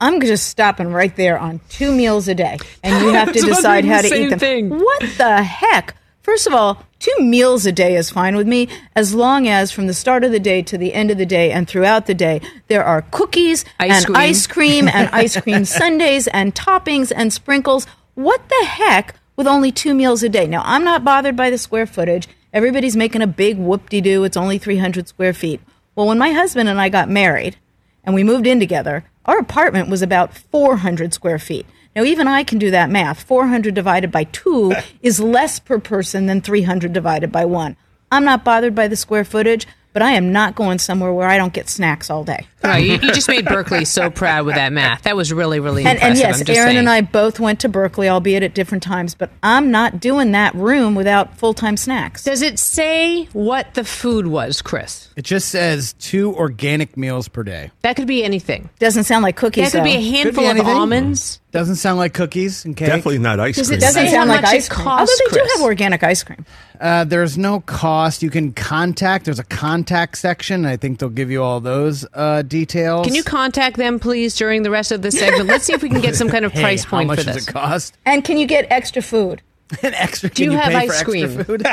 [0.00, 3.84] I'm just stopping right there on two meals a day, and you have to decide
[3.84, 4.38] how to eat them.
[4.38, 4.68] thing.
[4.70, 5.96] What the heck?
[6.22, 9.86] First of all, two meals a day is fine with me as long as from
[9.86, 12.40] the start of the day to the end of the day and throughout the day
[12.66, 14.16] there are cookies Ice and cream.
[14.16, 17.86] ice cream and ice cream sundaes and toppings and sprinkles.
[18.14, 20.48] What the heck with only two meals a day?
[20.48, 22.26] Now, I'm not bothered by the square footage.
[22.52, 24.24] Everybody's making a big whoop de doo.
[24.24, 25.60] It's only 300 square feet.
[25.94, 27.56] Well, when my husband and I got married,
[28.02, 31.66] and we moved in together, our apartment was about 400 square feet.
[31.94, 33.22] Now, even I can do that math.
[33.22, 37.76] 400 divided by 2 is less per person than 300 divided by 1.
[38.12, 41.38] I'm not bothered by the square footage, but I am not going somewhere where I
[41.38, 42.46] don't get snacks all day.
[42.62, 45.04] Right, you, you just made Berkeley so proud with that math.
[45.04, 46.24] That was really, really And, impressive.
[46.26, 46.78] and yes, I'm Aaron saying.
[46.80, 50.54] and I both went to Berkeley, albeit at different times, but I'm not doing that
[50.54, 52.24] room without full time snacks.
[52.24, 55.08] Does it say what the food was, Chris?
[55.16, 57.70] It just says two organic meals per day.
[57.80, 58.68] That could be anything.
[58.78, 59.72] Doesn't sound like cookies.
[59.72, 60.74] That could be a handful be of anything.
[60.76, 61.40] almonds.
[61.56, 62.88] Doesn't sound like cookies and cake.
[62.88, 63.78] Definitely not ice Does cream.
[63.78, 64.84] it Doesn't say sound like ice cream.
[64.84, 65.52] costs, Although they Chris?
[65.54, 66.44] do have organic ice cream.
[66.80, 68.22] Uh, there's no cost.
[68.22, 69.24] You can contact.
[69.24, 70.66] There's a contact section.
[70.66, 73.06] I think they'll give you all those uh, details.
[73.06, 75.46] Can you contact them, please, during the rest of the segment?
[75.48, 77.24] Let's see if we can get some kind of Hey, price point how much for
[77.24, 77.48] does this.
[77.48, 77.96] it cost?
[78.04, 79.40] And can you get extra food?
[79.82, 80.28] An extra.
[80.30, 81.44] Do can you have pay ice extra cream?
[81.44, 81.66] food?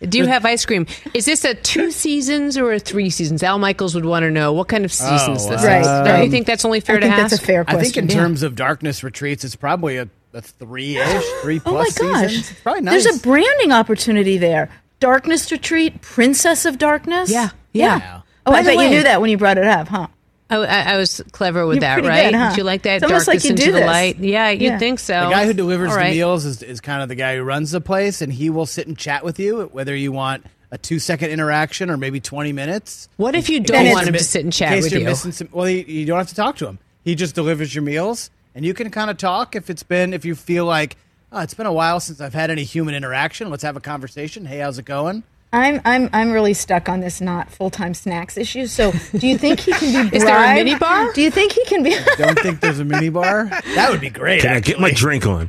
[0.10, 0.86] Do you have ice cream?
[1.14, 3.42] Is this a two seasons or a three seasons?
[3.42, 5.86] Al Michaels would want to know what kind of oh, seasons Oh, this Right, is.
[5.86, 6.04] right.
[6.04, 7.30] Don't you think that's only fair I to think ask?
[7.30, 7.80] that's a fair question.
[7.80, 8.14] I think in Yeah.
[8.14, 12.28] terms of darkness retreats, it's probably a, a three-ish, three Oh my plus gosh.
[12.30, 12.50] seasons.
[12.52, 13.02] It's probably nice.
[13.04, 14.70] There's a branding opportunity there.
[15.00, 17.30] Darkness Retreat, Princess of Darkness.
[17.30, 18.20] Yeah, yeah.
[18.46, 20.06] Oh, By I the bet you knew that when you brought it up, huh?
[20.50, 22.30] I, I, I was clever with You're that, right?
[22.32, 22.48] good, huh?
[22.50, 22.94] Did you like that?
[22.96, 23.86] It's almost like you into do the this.
[23.86, 24.18] light.
[24.18, 24.78] Yeah, you'd Yeah.
[24.78, 25.24] think so.
[25.24, 27.70] The guy who delivers All the meals is, is kind of the guy who runs
[27.72, 30.98] the place, and he will sit and chat with you, whether you want a two
[30.98, 33.08] second interaction or maybe 20 minutes.
[33.16, 35.06] What if you don't want him to sit and in chat case with you're you?
[35.08, 36.78] Missing some, well, he, you don't have to talk to him.
[37.04, 40.24] He just delivers your meals, and you can kind of talk if it's been, if
[40.24, 40.96] you feel like,
[41.32, 43.50] oh, it's been a while since I've had any human interaction.
[43.50, 44.44] Let's have a conversation.
[44.46, 45.24] Hey, how's it going?
[45.52, 48.66] I'm I'm I'm really stuck on this not full time snacks issue.
[48.66, 50.14] So, do you think he can be bribed?
[50.16, 51.12] Is there a mini bar?
[51.14, 51.96] Do you think he can be?
[52.18, 53.46] Don't think there's a mini bar.
[53.74, 54.42] That would be great.
[54.42, 55.48] Can I get my drink on?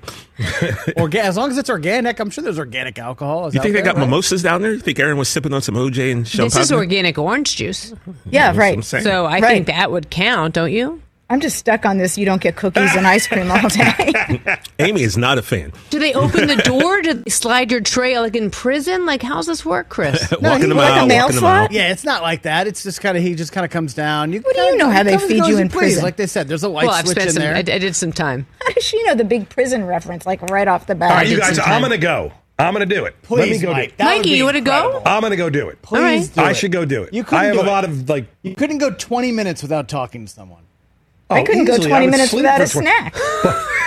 [0.98, 3.48] Orga- as long as it's organic, I'm sure there's organic alcohol.
[3.48, 4.06] Is You out think they got right?
[4.06, 4.72] mimosas down there?
[4.74, 6.78] You think Aaron was sipping on some OJ and This is champagne?
[6.78, 7.94] organic orange juice.
[8.30, 8.84] yeah, I'm right.
[8.84, 9.44] So I Right.
[9.44, 11.02] think that would count, don't you?
[11.32, 12.18] I'm just stuck on this.
[12.18, 14.58] You don't get cookies and ice cream all day.
[14.80, 15.72] Amy is not a fan.
[15.92, 17.02] Do they open the door?
[17.04, 19.06] Do they slide your tray like in prison?
[19.06, 20.32] Like, how's this work, Chris?
[20.42, 21.72] walking he- them like a out, mail slot?
[21.72, 22.66] Yeah, it's not like that.
[22.66, 24.34] It's just kind of he just kind of comes down.
[24.34, 25.78] You What do you know how they comes feed you in please.
[25.78, 26.04] prison?
[26.04, 27.44] Like they said, there's a light well, I've switch spent in some.
[27.44, 27.54] there.
[27.56, 28.48] I, I did some time.
[28.66, 31.12] How does she know the big prison reference like right off the bat?
[31.12, 31.82] All right, you guys, I'm time.
[31.82, 32.32] going to go.
[32.58, 33.16] I'm going to do it.
[33.30, 33.92] Let me Please, go Mike.
[33.92, 35.02] do That would Mikey, you wanna go?
[35.06, 35.82] I'm going to go do it.
[35.82, 36.32] Please All right.
[36.34, 36.54] do I it.
[36.56, 37.14] should go do it.
[37.14, 37.68] You couldn't I have do a it.
[37.68, 38.26] lot of like.
[38.42, 40.64] You couldn't go 20 minutes without talking to someone.
[41.32, 43.14] Oh, I oh, couldn't go 20 minutes without for a snack.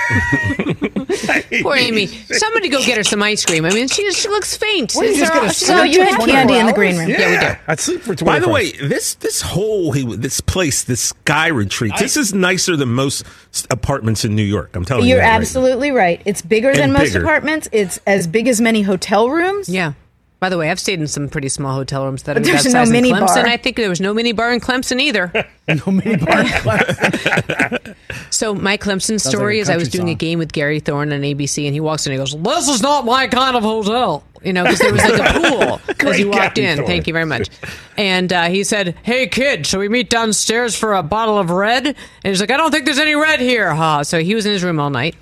[1.62, 2.07] Poor Amy.
[2.07, 3.64] Somebody go get her some ice cream.
[3.64, 4.92] I mean, she she looks faint.
[4.92, 6.96] What, you Is just there- gonna sleep No, you had 24 candy in the green
[6.96, 7.09] room.
[7.09, 7.61] Yeah, we do.
[7.66, 11.92] I'd sleep for 24 By the way, this this whole this place, this sky retreat,
[11.98, 13.24] this is nicer than most
[13.70, 14.74] apartments in New York.
[14.76, 15.11] I'm telling you.
[15.11, 15.40] You're that right now.
[15.40, 16.22] absolutely right.
[16.24, 17.24] It's bigger than And most bigger.
[17.24, 17.68] apartments.
[17.72, 19.68] It's as big as many hotel rooms.
[19.68, 19.94] Yeah.
[20.42, 22.64] By the way, I've stayed in some pretty small hotel rooms that But are there's
[22.64, 23.26] that no size in mini Clemson.
[23.44, 23.46] bar.
[23.46, 25.33] I think there was no mini bar in Clemson either.
[25.68, 26.42] No mini bar.
[28.31, 30.81] So my Clemson like story a is I was country doing a game with Gary
[30.81, 33.55] Thorne on ABC, and he walks in and he goes, "This is not my kind
[33.55, 36.76] of hotel," you know, because there was like a pool as he walked Gary in.
[36.78, 36.87] Thorne.
[36.88, 37.48] Thank you very much.
[37.96, 41.87] And uh, he said, "Hey kid, shall we meet downstairs for a bottle of red?"
[41.87, 44.02] And he's like, "I don't think there's any red here." Ha!
[44.02, 45.14] So he was in his room all night.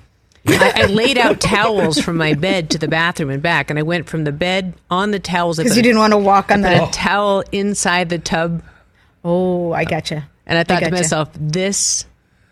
[0.47, 3.83] I, I laid out towels from my bed to the bathroom and back, and I
[3.83, 6.89] went from the bed on the towels Because you didn't want to walk on the.
[6.91, 8.63] towel inside the tub,
[9.23, 10.27] Oh, I gotcha.
[10.47, 10.95] and I thought to gotcha.
[10.95, 12.05] myself, "This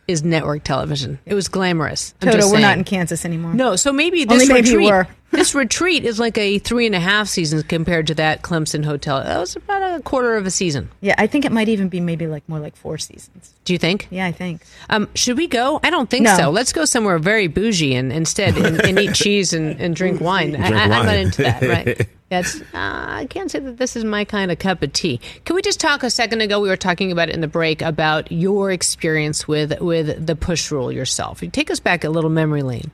[0.07, 2.13] is network television." It was glamorous.
[2.19, 3.53] Toto, just we're not in Kansas anymore.
[3.55, 4.91] No, so maybe this Only maybe you retreat.
[4.93, 5.07] were.
[5.31, 9.23] This retreat is like a three and a half seasons compared to that Clemson hotel.
[9.23, 10.89] That was about a quarter of a season.
[11.01, 13.53] Yeah, I think it might even be maybe like more like four seasons.
[13.65, 14.07] Do you think?
[14.09, 14.61] Yeah, I think.
[14.89, 15.79] Um, should we go?
[15.83, 16.35] I don't think No.
[16.37, 16.49] so.
[16.49, 20.55] Let's go somewhere very bougie and instead and, and eat cheese and, and drink wine.
[20.55, 21.61] I, Drink I, I'm not into that.
[21.61, 22.07] Right?
[22.29, 25.19] That's uh, I can't say that this is my kind of cup of tea.
[25.45, 26.59] Can we just talk a second ago?
[26.59, 30.69] We were talking about it in the break about your experience with with the push
[30.69, 31.41] rule yourself.
[31.41, 32.91] You take us back a little memory lane.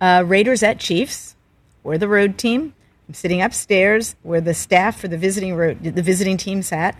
[0.00, 1.33] Uh, Raiders at Chiefs.
[1.84, 2.74] We're the road team.
[3.06, 6.98] I'm sitting upstairs where the staff for the visiting road, the visiting team sat.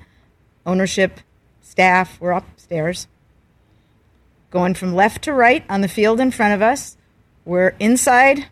[0.66, 1.20] Ownership,
[1.62, 3.08] staff, we're upstairs.
[4.50, 6.96] Going from left to right on the field in front of us.
[7.46, 8.50] We're inside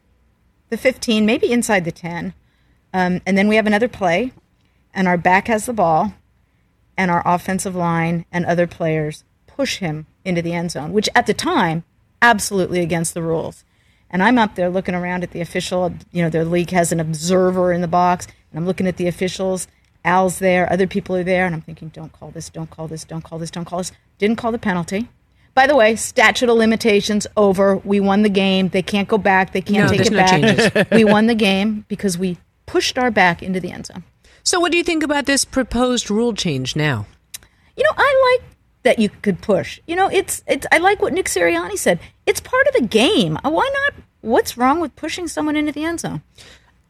[0.71, 2.33] the 15, maybe inside the 10.
[2.95, 4.33] Um, and then we have another play,
[4.95, 6.15] and our back has the ball.
[6.95, 11.27] and our offensive line and other players push him into the end zone, which at
[11.27, 11.85] the time,
[12.21, 13.65] absolutely against the rules.
[14.13, 15.93] And I'm up there looking around at the official.
[16.13, 19.09] You know, the league has an observer in the box, and I'm looking at the
[19.09, 19.67] officials.
[20.05, 23.05] Al's there, other people are there, and I'm thinking, don't call this, don't call this,
[23.05, 23.93] don't call this, don't call this.
[24.19, 25.09] Didn't call the penalty.
[25.55, 27.77] By the way, statute of limitations over.
[27.77, 28.69] We won the game.
[28.69, 29.53] They can't go back.
[29.53, 30.31] They can't No, take it no back.
[30.31, 30.87] changes.
[30.91, 34.03] we won the game because we pushed our back into the end zone.
[34.43, 37.07] So, what do you think about this proposed rule change now?
[37.77, 38.52] You know, I like
[38.83, 39.81] that you could push.
[39.87, 40.67] You know, it's it's.
[40.73, 42.01] I like what Nick Sirianni said.
[42.27, 43.39] It's part of the game.
[43.45, 43.95] Uh, Why not?
[44.21, 46.23] What's wrong with pushing someone into the end zone?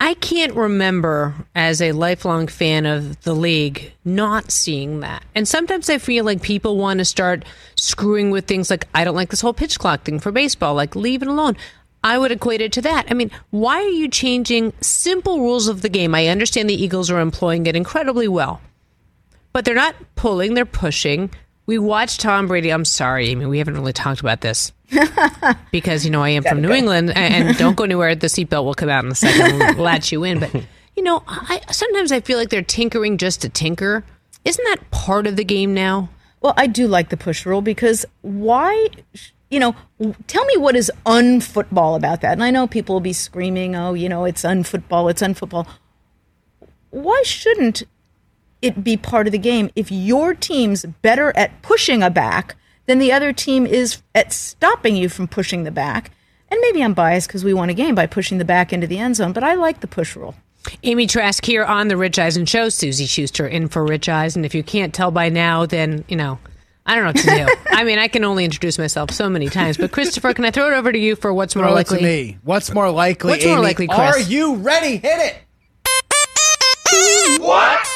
[0.03, 5.23] I can't remember as a lifelong fan of the league not seeing that.
[5.33, 7.45] And sometimes I feel like people want to start
[7.77, 10.97] screwing with things like, I don't like this whole pitch clock thing for baseball, like
[10.97, 11.57] leave it alone.
[12.03, 13.07] I would equate it to that.
[13.11, 16.17] I mean, why are you changing simple rules of the game?
[16.17, 18.61] I understand the Eagles are employing it incredibly well,
[19.53, 21.31] but they're not pulling, they're pushing.
[21.67, 22.71] We watched Tom Brady.
[22.71, 24.73] I'm sorry, Amy, we haven't really talked about this
[25.71, 28.15] because you know I am from New England, and, and don't go anywhere.
[28.15, 30.41] The seatbelt will come out in a second, and latch you in.
[30.41, 30.53] But
[30.97, 34.05] you know, I sometimes I feel like they're tinkering just to tinker.
[34.45, 36.09] Isn't that part of the game now?
[36.41, 38.89] Well, I do like the push rule because why?
[39.49, 39.77] You know,
[40.27, 42.33] tell me what is unfootball about that.
[42.33, 45.09] And I know people will be screaming, "Oh, you know, it's unfootball.
[45.09, 45.69] It's unfootball."
[46.91, 47.85] Why shouldn't
[48.63, 52.99] it be part of the game if your team's better at pushing a back than
[52.99, 56.11] the other team is at stopping you from pushing the back?
[56.49, 58.99] And maybe I'm biased because we won a game by pushing the back into the
[58.99, 60.35] end zone, but I like the push rule.
[60.83, 62.69] Amy Trask here on the Rich Eisen Show.
[62.69, 64.45] Suzy Shuster in for Rich Eisen.
[64.45, 66.39] If you can't tell by now, then you know
[66.87, 67.71] I don't know what to do.
[67.77, 69.77] I mean, I can only introduce myself so many times.
[69.77, 71.99] But Christopher, can I throw it over to you for what's more Throw it likely?
[71.99, 72.39] to me.
[72.43, 73.31] What's more likely?
[73.31, 73.99] What's more likely, Chris?
[73.99, 74.97] Are you ready?
[74.97, 75.37] Hit it.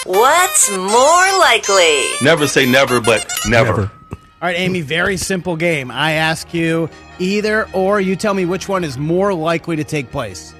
[0.06, 0.16] What?
[0.46, 2.10] What's more likely?
[2.22, 3.82] Never say never, but never.
[3.82, 3.88] All
[4.40, 4.80] right, Amy.
[4.80, 5.90] Very simple game.
[5.90, 6.88] I ask you
[7.18, 8.00] either or.
[8.00, 10.54] You tell me which one is more likely to take place.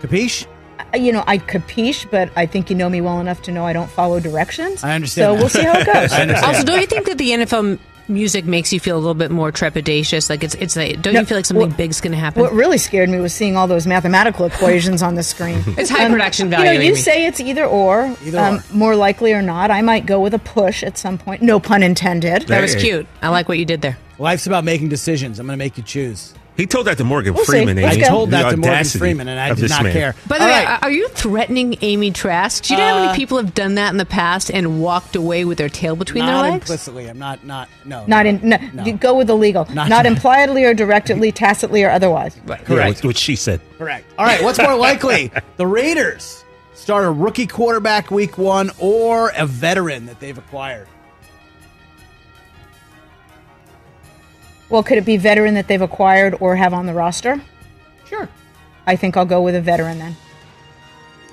[0.00, 0.46] Capiche?
[0.94, 3.66] Uh, You know, I capiche, but I think you know me well enough to know
[3.66, 4.82] I don't follow directions.
[4.84, 5.38] I understand So that.
[5.40, 6.12] we'll see how it goes.
[6.12, 6.46] I.
[6.48, 7.78] Also, don't you think that the NFL m-
[8.10, 10.28] music makes you feel a little bit more trepidatious?
[10.28, 12.42] Like it's it's like, don't you feel like something what- big's going to happen?
[12.42, 15.62] What really scared me was seeing all those mathematical equations on the screen.
[15.78, 16.64] It's high production value.
[16.64, 17.00] You value, know, you Amy.
[17.00, 18.02] say it's either or.
[18.04, 18.62] um, Either or.
[18.76, 21.40] More likely or not, I might go with a push at some point.
[21.42, 22.42] No pun intended.
[22.48, 23.06] that was cute.
[23.22, 23.96] I like what you did there.
[24.18, 25.38] Life's about making decisions.
[25.38, 26.34] I'm going to make you choose.
[26.60, 27.44] He told that to Morgan We'll.
[27.46, 27.76] Freeman.
[27.80, 28.04] Let's Amy.
[28.04, 29.92] I told that to Morgan Freeman, and I did not man.
[29.92, 30.14] care.
[30.28, 30.78] By the All way, right.
[30.82, 32.64] are you threatening Amy Trask?
[32.64, 35.16] Do you know how Uh, many people have done that in the past and walked
[35.16, 36.54] away with their tail between their legs?
[36.56, 37.06] implicitly.
[37.08, 37.44] I'm not.
[37.44, 37.68] Not.
[37.86, 38.04] No.
[38.06, 38.40] Not in.
[38.42, 38.84] No, No.
[38.84, 39.66] you Go with the legal.
[39.72, 42.36] Not- Not, impliedly or directly, tacitly or otherwise.
[42.46, 42.96] Yeah, Correct.
[42.98, 43.60] what, what she said.
[43.78, 44.04] Correct.
[44.18, 44.42] All right.
[44.42, 45.32] What's more likely?
[45.56, 46.44] the Raiders
[46.74, 50.86] start a rookie quarterback week one or a veteran that they've acquired.
[54.70, 57.40] Well, could it be veteran that they've acquired or have on the roster?
[58.06, 58.28] Sure.
[58.86, 60.16] I think I'll go with a veteran then.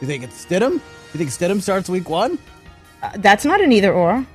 [0.01, 0.73] You think it's Stidham?
[0.73, 2.37] You think Stidham starts week one?
[3.01, 4.25] Uh, that's not an either or.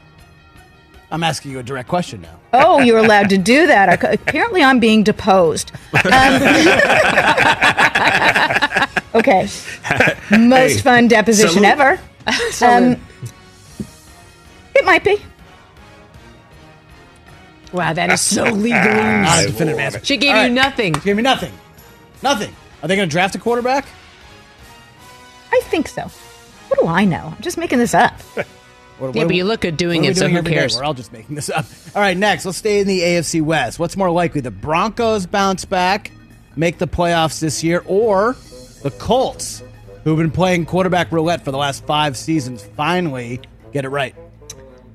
[1.10, 2.38] I'm asking you a direct question now.
[2.52, 3.88] Oh, you're allowed to do that.
[4.04, 5.72] I- Apparently, I'm being deposed.
[5.92, 6.00] Um,
[9.14, 9.42] okay.
[10.30, 11.68] Most Hey, fun deposition salute.
[11.68, 12.00] ever.
[12.62, 12.96] Um,
[14.74, 15.16] it might be.
[17.72, 19.46] Wow, that is so Not a legalese.
[19.46, 20.00] definitive answer.
[20.04, 20.52] She gave All you right.
[20.52, 20.92] nothing.
[20.92, 21.52] Give me nothing.
[22.22, 22.54] Nothing.
[22.82, 23.86] Are they going to draft a quarterback?
[25.52, 26.02] I think so.
[26.68, 27.32] What do I know?
[27.36, 28.14] I'm just making this up.
[28.98, 30.50] What, Yeah, what- but you look good doing what are we it, so who every
[30.52, 30.58] day?
[30.58, 30.76] cares?
[30.76, 31.64] We're all just making this up.
[31.96, 33.78] All right, next, let's stay in the AFC West.
[33.80, 36.12] What's more likely, the Broncos bounce back,
[36.54, 38.36] make the playoffs this year, or
[38.82, 39.60] the Colts,
[40.04, 43.40] who've been playing quarterback roulette for the last five seasons, finally
[43.72, 44.14] get it right?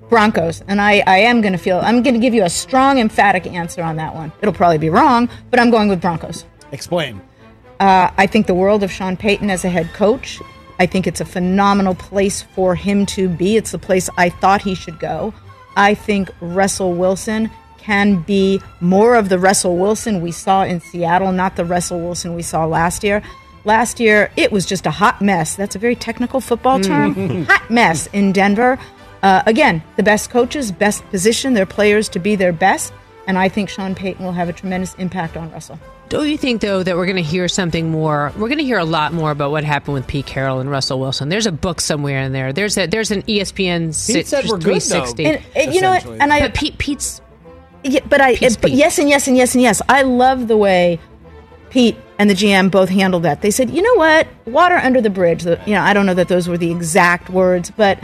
[0.10, 0.62] Broncos.
[0.68, 3.46] And I, I am going to feel, I'm going to give you a strong, emphatic
[3.46, 4.32] answer on that one.
[4.42, 6.46] It'll probably be wrong, but I'm going with Broncos.
[6.72, 7.22] Explain.
[7.80, 10.42] Uh, I think the world of Sean Payton as a head coach.
[10.80, 13.58] I think it's a phenomenal place for him to be.
[13.58, 15.34] It's the place I thought he should go.
[15.76, 21.32] I think Russell Wilson can be more of the Russell Wilson we saw in Seattle,
[21.32, 23.24] not the Russell Wilson we saw last year.
[23.64, 25.56] Last year, it was just a hot mess.
[25.56, 27.46] That's a very technical football term.
[27.50, 28.80] hot mess in Denver.
[29.24, 32.94] Uh, again, the best coaches, best position their players to be their best.
[33.26, 35.80] And I think Sean Payton will have a tremendous impact on Russell.
[36.10, 38.32] Don't you think though that we're going to hear something more?
[38.38, 41.00] We're going to hear a lot more about what happened with Pete Carroll and Russell
[41.02, 41.28] Wilson.
[41.28, 42.54] There's a book somewhere in there.
[42.54, 45.06] There's a there's an ESPN Pete said we're good, though.
[45.06, 45.26] 360.
[45.26, 46.06] And, and you know what?
[46.22, 47.20] And I, but Pete Pete's
[47.84, 48.78] Yeah, but I, Pete's but Pete.
[48.78, 49.82] yes and yes and yes and yes.
[49.90, 50.98] I love the way
[51.72, 53.42] Pete and the GM both handled that.
[53.42, 55.44] They said, you know what, water under the bridge.
[55.44, 58.00] The- You know, I don't know that those were the exact words, but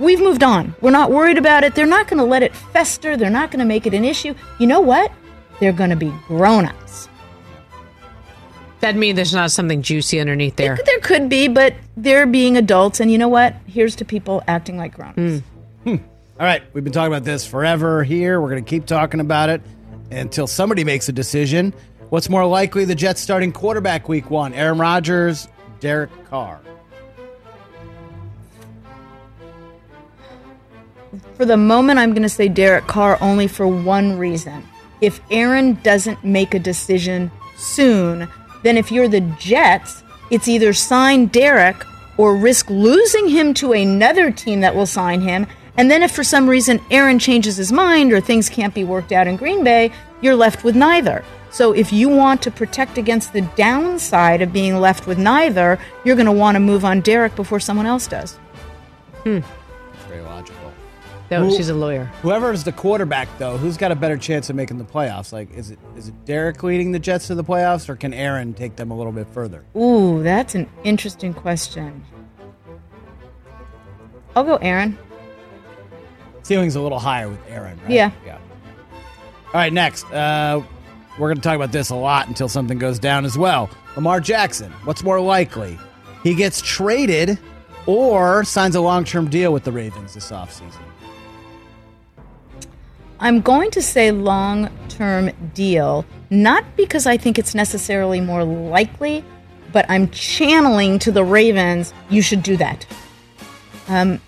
[0.00, 0.74] We've moved on.
[0.80, 1.74] We're not worried about it.
[1.74, 3.18] They're not going to let it fester.
[3.18, 4.34] They're not going to make it an issue.
[4.58, 5.12] You know what?
[5.60, 7.08] They're going to be grown ups.
[8.80, 10.78] That mean there's not something juicy underneath there.
[10.86, 12.98] There could be, but they're being adults.
[12.98, 13.54] And you know what?
[13.66, 15.46] Here's to people acting like grown ups.
[15.84, 15.96] Hmm.
[16.40, 18.40] All right, we've been talking about this forever here.
[18.40, 19.60] We're going to keep talking about it
[20.10, 21.74] until somebody makes a decision.
[22.08, 24.54] What's more likely the Jets starting quarterback week one?
[24.54, 25.46] Aaron Rodgers,
[25.80, 26.58] Derek Carr.
[31.34, 34.66] For the moment, I'm going to say Derek Carr only for one reason.
[35.00, 38.28] If Aaron doesn't make a decision soon,
[38.62, 41.84] then if you're the Jets, it's either sign Derek
[42.16, 45.46] or risk losing him to another team that will sign him.
[45.76, 49.12] And then if for some reason Aaron changes his mind or things can't be worked
[49.12, 49.90] out in Green Bay,
[50.20, 51.24] you're left with neither.
[51.50, 56.16] So if you want to protect against the downside of being left with neither, you're
[56.16, 58.34] going to want to move on Derek before someone else does.
[59.24, 59.40] Hmm.
[61.30, 62.06] No, Who- she's a lawyer.
[62.22, 65.32] Whoever is the quarterback, though, who's got a better chance of making the playoffs?
[65.32, 68.52] Like, is it is it Derek leading the Jets to the playoffs, or can Aaron
[68.52, 69.64] take them a little bit further?
[69.76, 72.04] Ooh, that's an interesting question.
[74.34, 74.98] I'll go Aaron.
[76.42, 77.90] Ceiling's a little higher with Aaron, right?
[77.90, 78.10] Yeah.
[78.26, 78.38] Yeah.
[79.46, 80.04] All right, next.
[80.12, 80.62] Uh,
[81.18, 83.68] we're going to talk about this a lot until something goes down as well.
[83.96, 84.70] Lamar Jackson.
[84.84, 85.78] What's more likely?
[86.22, 87.38] He gets traded
[87.86, 90.80] or signs a long term deal with the Ravens this offseason.
[93.20, 99.22] I'm going to say long term deal, not because I think it's necessarily more likely,
[99.72, 102.86] but I'm channeling to the Ravens, you should do that.
[103.88, 104.20] Um,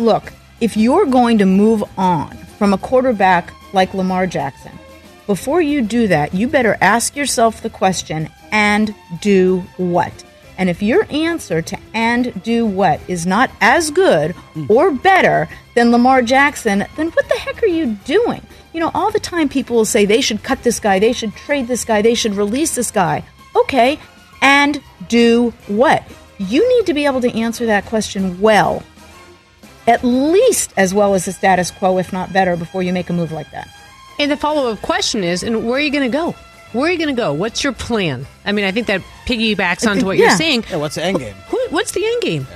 [0.00, 4.72] look, if you're going to move on from a quarterback like Lamar Jackson,
[5.28, 10.23] before you do that, you better ask yourself the question and do what?
[10.56, 14.34] And if your answer to and do what is not as good
[14.68, 18.40] or better than Lamar Jackson, then what the heck are you doing?
[18.72, 21.34] You know, all the time people will say they should cut this guy, they should
[21.34, 23.24] trade this guy, they should release this guy.
[23.56, 23.98] Okay,
[24.42, 26.04] and do what?
[26.38, 28.82] You need to be able to answer that question well,
[29.86, 33.12] at least as well as the status quo, if not better, before you make a
[33.12, 33.68] move like that.
[34.18, 36.34] And the follow up question is, and where are you going to go?
[36.74, 37.32] Where are you going to go?
[37.32, 38.26] What's your plan?
[38.44, 40.26] I mean, I think that piggybacks onto what Yeah.
[40.28, 40.64] you're saying.
[40.70, 41.34] Yeah, what's the end game?
[41.48, 42.46] Who, what's the end game?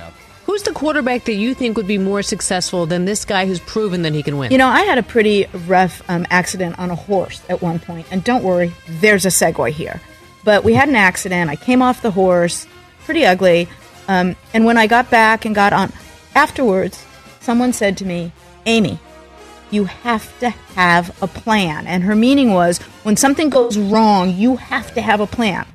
[0.45, 4.01] Who's the quarterback that you think would be more successful than this guy who's proven
[4.01, 4.51] that he can win?
[4.51, 8.07] You know, I had a pretty rough um, accident on a horse at one point,
[8.11, 10.01] and don't worry, there's a segue here.
[10.43, 11.49] But we had an accident.
[11.49, 12.65] I came off the horse,
[13.05, 13.67] pretty ugly.
[14.07, 15.93] Um, and when I got back and got on,
[16.35, 17.05] afterwards,
[17.41, 18.31] someone said to me,
[18.65, 18.99] Amy,
[19.71, 21.87] you have to have a plan.
[21.87, 25.65] And her meaning was when something goes wrong, you have to have a plan.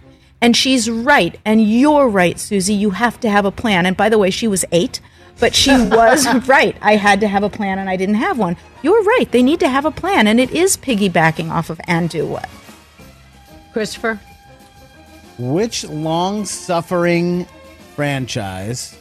[0.40, 1.38] And she's right.
[1.45, 2.74] And you're right, Suzy.
[2.74, 3.86] You have to have a plan.
[3.86, 5.01] And by the way, she was eight,
[5.40, 6.76] but she was right.
[6.82, 8.57] I had to have a plan and I didn't have one.
[8.82, 9.26] You're right.
[9.30, 10.26] They need to have a plan.
[10.26, 12.49] And it is piggybacking off of and do what.
[13.72, 14.20] Christopher?
[15.38, 17.47] Which long suffering
[17.97, 18.97] franchise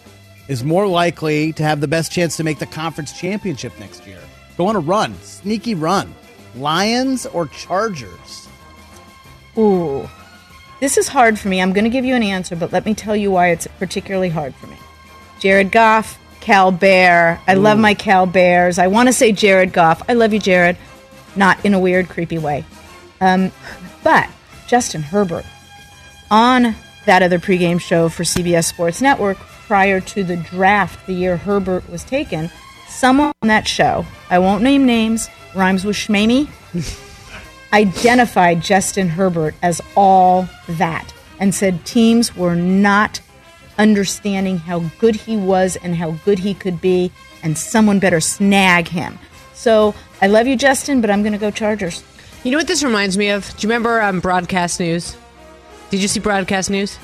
[0.47, 4.19] is more likely to have the best chance to make the conference championship next year?
[4.57, 6.13] Go on a run, sneaky run.
[6.55, 8.47] Lions or Chargers?
[9.57, 10.07] Ooh.
[10.79, 11.61] This is hard for me.
[11.61, 14.29] I'm going to give you an answer, but let me tell you why it's particularly
[14.29, 14.77] hard for me.
[15.39, 17.39] Jared Goff, Cal Bear.
[17.47, 18.77] I love my Cal Bears.
[18.77, 20.03] I want to say Jared Goff.
[20.09, 20.77] I love you, Jared.
[21.35, 22.65] Not in a weird, creepy way.
[23.21, 23.51] Um,
[24.03, 24.29] but
[24.67, 25.45] Justin Herbert
[26.29, 26.75] on
[27.05, 31.89] that other pregame show for CBS Sports Network prior to the draft the year Herbert
[31.89, 32.49] was taken,
[32.93, 36.47] someone on that show, I won't name names, rhymes with Shmamey,
[37.73, 43.19] identified Justin Herbert as all that and said teams were not
[43.77, 48.87] understanding how good he was and how good he could be, and someone better snag
[48.87, 49.17] him.
[49.53, 52.03] So I love you, Justin, but I'm going to go Chargers.
[52.43, 53.47] You know what this reminds me of?
[53.57, 55.17] Do you remember um, Broadcast News?
[55.89, 56.97] Did you see Broadcast News?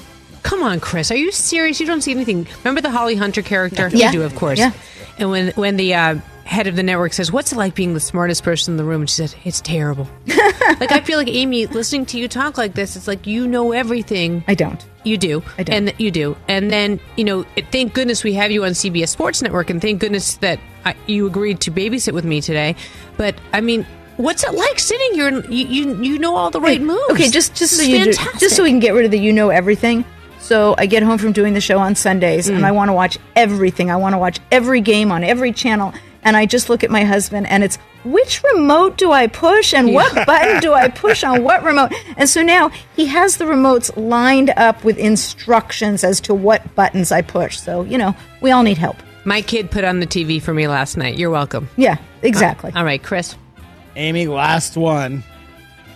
[0.44, 1.12] Come on, Chris.
[1.12, 1.80] Are you serious?
[1.80, 2.48] You don't see anything.
[2.60, 3.90] Remember the Holly Hunter character?
[3.94, 4.08] Yeah.
[4.12, 4.60] You do, of course.
[4.60, 4.72] Yeah.
[5.20, 6.16] And when when the uh,
[6.46, 9.02] head of the network says, "What's it like being the smartest person in the room?"
[9.02, 12.74] and she said, "It's terrible." like I feel like Amy, listening to you talk like
[12.74, 14.44] this, it's like you know everything.
[14.48, 14.84] I don't.
[15.04, 15.44] You do.
[15.58, 15.90] I don't.
[15.90, 16.36] And you do.
[16.48, 20.00] And then you know, thank goodness we have you on CBS Sports Network, and thank
[20.00, 22.76] goodness that I, you agreed to babysit with me today.
[23.18, 23.86] But I mean.
[24.18, 27.10] What's it like sitting here and you, you you know all the right moves?
[27.12, 29.32] Okay, just just so you do, just so we can get rid of the you
[29.32, 30.04] know everything.
[30.50, 32.56] So I get home from doing the show on Sundays Mm.
[32.56, 33.92] and I want to watch everything.
[33.92, 35.94] I want to watch every game on every channel
[36.24, 39.94] and I just look at my husband and it's which remote do I push and
[39.94, 41.94] what button do I push on what remote?
[42.18, 47.12] And so now he has the remotes lined up with instructions as to what buttons
[47.12, 47.60] I push.
[47.60, 48.96] So, you know, we all need help.
[49.26, 51.16] My kid put on the TV for me last night.
[51.20, 51.70] You're welcome.
[51.78, 52.72] Yeah, exactly.
[52.76, 53.36] All right, Chris.
[53.96, 55.24] Amy, last one.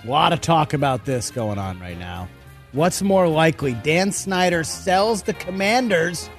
[0.04, 2.28] A lot of talk about this going on right now.
[2.74, 3.74] What's more likely?
[3.74, 6.30] Dan Snyder sells the commanders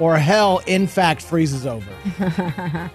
[0.00, 1.86] or hell, in fact, freezes over?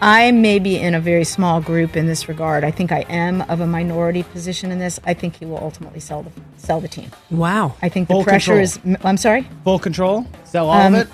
[0.00, 2.62] I may be in a very small group in this regard.
[2.62, 5.00] I think I am of a minority position in this.
[5.04, 7.10] I think he will ultimately sell the sell the team.
[7.30, 7.74] Wow.
[7.82, 8.94] I think the Full pressure control.
[8.96, 8.98] is.
[9.04, 9.48] I'm sorry.
[9.64, 10.26] Full control?
[10.44, 11.08] Sell all Um, of it?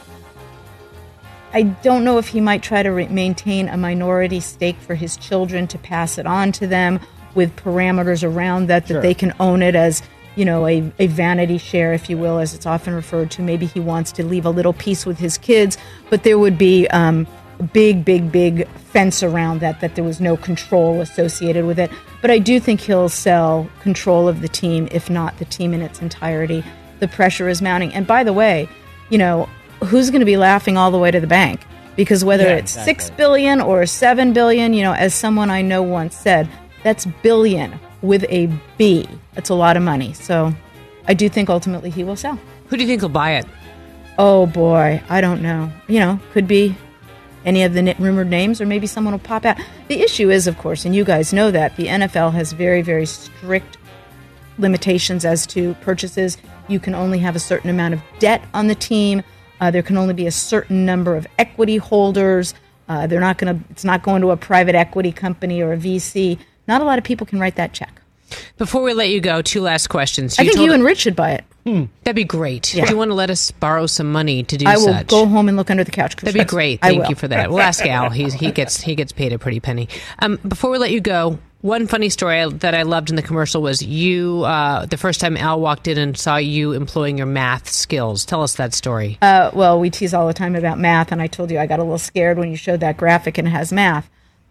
[1.53, 5.17] I don't know if he might try to re- maintain a minority stake for his
[5.17, 7.01] children to pass it on to them
[7.35, 9.03] with parameters around that that Sure.
[9.03, 10.03] they can own it as
[10.37, 13.43] you know a, a vanity share if you will as it's often referred to.
[13.43, 15.77] Maybe he wants to leave a little piece with his kids
[16.09, 17.27] but there would be um,
[17.59, 21.91] a big big big fence around that that there was no control associated with it.
[22.23, 25.83] But i do think he'll sell control of the team if not the team in
[25.83, 26.65] its entirety.
[27.01, 27.93] The pressure is mounting.
[27.95, 28.69] And by the way
[29.11, 29.49] you know
[29.85, 31.61] who's going to be laughing all the way to the bank?
[31.97, 32.95] Because whether Yeah, it's exactly.
[32.95, 36.49] six billion or seven billion, you know, as someone I know once said,
[36.83, 38.47] that's billion with a
[38.79, 39.09] B.
[39.35, 40.13] That's a lot of money.
[40.13, 40.55] So
[41.07, 42.39] I do think ultimately he will sell.
[42.69, 43.47] Who do you think will buy it?
[44.19, 45.73] Oh boy, I don't know.
[45.89, 46.77] You know, could be
[47.45, 49.59] any of the rumored names, or maybe someone will pop out.
[49.89, 53.07] The issue is, of course, and you guys know that the NFL has very, very
[53.07, 53.79] strict
[54.59, 56.37] limitations as to purchases.
[56.69, 59.23] You can only have a certain amount of debt on the team.
[59.61, 62.55] Uh, there can only be a certain number of equity holders.
[62.89, 63.65] Uh, they're not going to.
[63.71, 66.39] It's not going to a private equity company or a VC.
[66.71, 68.01] Not a lot of people can write that check.
[68.57, 70.39] Before we let you go, two last questions.
[70.39, 71.45] I think told- you and Rich should buy it.
[72.05, 72.73] That'd be great.
[72.73, 72.85] Yeah.
[72.85, 74.73] Do you want to let us borrow some money to do such?
[74.73, 75.07] I will such?
[75.09, 76.15] go home and look under the couch.
[76.15, 76.81] That'd be great.
[76.81, 77.51] Thank you for that.
[77.51, 78.11] We'll ask Al.
[78.11, 79.89] He's, he gets he gets paid a pretty penny.
[80.21, 83.63] Um, before we let you go, one funny story that I loved in the commercial
[83.63, 84.45] was you.
[84.45, 88.25] Uh, the first time Al walked in and saw you employing your math skills.
[88.25, 89.19] Tell us that story.
[89.21, 91.81] Uh, well, we tease all the time about math, and I told you I got
[91.81, 94.09] a little scared when you showed that graphic and it has math.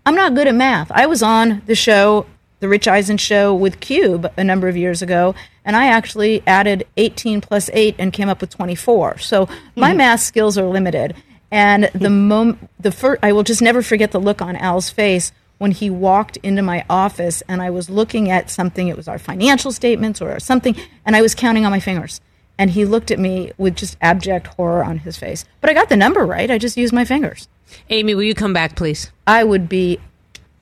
[0.10, 0.92] I'm not good at math.
[0.92, 2.26] I was on the show,
[2.62, 6.88] The Rich Eisen Show, with Cube a number of years ago, and I actually added
[6.98, 9.20] 18 plus 8 and came up with 24.
[9.20, 9.98] So my mm-hmm.
[9.98, 11.16] math skills are limited.
[11.52, 12.00] And hmm.
[12.00, 15.70] the mom- the first, I will just never forget the look on Al's face when
[15.70, 18.88] he walked into my office, and I was looking at something.
[18.88, 22.20] It was our financial statements or something, and I was counting on my fingers.
[22.60, 25.46] And he looked at me with just abject horror on his face.
[25.62, 26.52] But I got the number right.
[26.52, 27.48] I just used my fingers.
[27.90, 29.12] Amy, will you come back, please?
[29.26, 29.98] I would be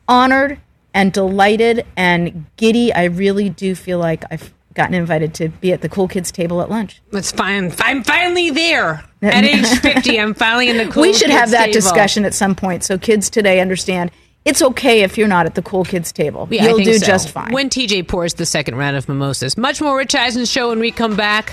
[0.07, 0.59] honored
[0.93, 2.93] and delighted and giddy.
[2.93, 6.61] I really do feel like I've gotten invited to be at the cool kids table
[6.61, 7.01] at lunch.
[7.11, 7.73] That's fine.
[7.79, 9.03] I'm finally there.
[9.23, 11.73] At age 50, I'm finally in the cool we should have that table.
[11.73, 14.11] discussion at some point so kids today understand
[14.45, 16.47] it's okay if you're not at the cool kids table.
[16.49, 17.05] Yeah, You'll do so.
[17.05, 17.51] just fine.
[17.51, 19.57] When TJ pours the second round of mimosas.
[19.57, 21.51] Much more Rich Eisen show when we come back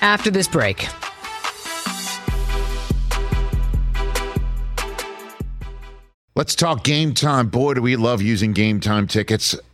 [0.00, 0.86] after this break.
[6.36, 7.48] Let's talk game time.
[7.48, 9.54] Boy, do we love using game time tickets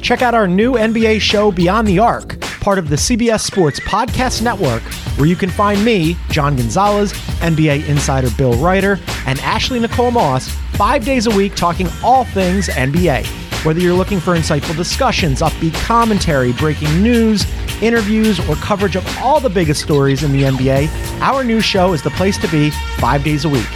[0.00, 4.42] Check out our new NBA show, Beyond the Arc, part of the CBS Sports Podcast
[4.42, 4.82] Network,
[5.16, 10.48] where you can find me, John Gonzalez, NBA insider Bill Reiter, and Ashley Nicole Moss
[10.74, 13.26] five days a week talking all things NBA.
[13.64, 17.44] Whether you're looking for insightful discussions, upbeat commentary, breaking news,
[17.82, 20.88] interviews, or coverage of all the biggest stories in the NBA,
[21.20, 23.66] our new show is the place to be five days a week.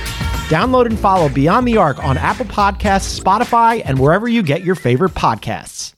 [0.49, 4.77] Download and follow Beyond the Arc on Apple Podcasts, Spotify, and wherever you get your
[4.77, 5.95] favorite podcasts.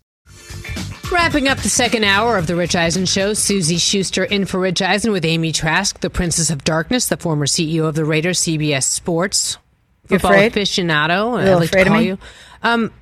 [1.12, 4.82] Wrapping up the second hour of the Rich Eisen Show, Suzy Shuster in for Rich
[4.82, 8.84] Eisen with Amy Trask, the Princess of Darkness, the former CEO of the Raiders, CBS
[8.84, 9.58] Sports,
[10.06, 10.52] football afraid?
[10.52, 11.40] aficionado.
[11.40, 12.06] I like to afraid of call me?
[12.06, 12.18] you.
[12.62, 12.92] Um,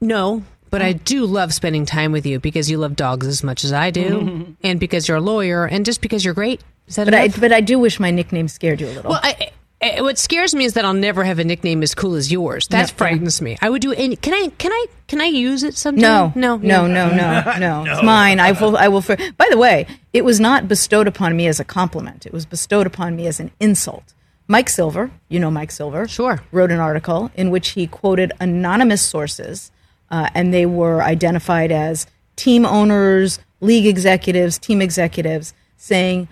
[0.00, 3.64] no, but I do love spending time with you because you love dogs as much
[3.64, 6.62] as I do, and because you're a lawyer, and just because you're great.
[6.86, 9.10] Is that but I, but I do wish my nickname scared you a little.
[9.10, 9.50] Well, I,
[9.80, 12.66] Eh, What scares me is that I'll never have a nickname as cool as yours.
[12.68, 12.96] That No.
[12.96, 13.58] frightens me.
[13.60, 14.16] I would do any.
[14.16, 14.48] Can I?
[14.58, 14.86] Can I?
[15.06, 16.00] Can I use it sometime?
[16.02, 17.84] No, no, no, no, no, no.
[17.92, 18.40] It's mine.
[18.40, 18.76] I will.
[18.76, 19.02] I will.
[19.02, 22.24] For, by the way, it was not bestowed upon me as a compliment.
[22.26, 24.14] It was bestowed upon me as an insult.
[24.48, 29.02] Mike Silver, you know Mike Silver, sure, wrote an article in which he quoted anonymous
[29.02, 29.72] sources,
[30.10, 32.06] uh, and they were identified as
[32.36, 36.28] team owners, league executives, team executives, saying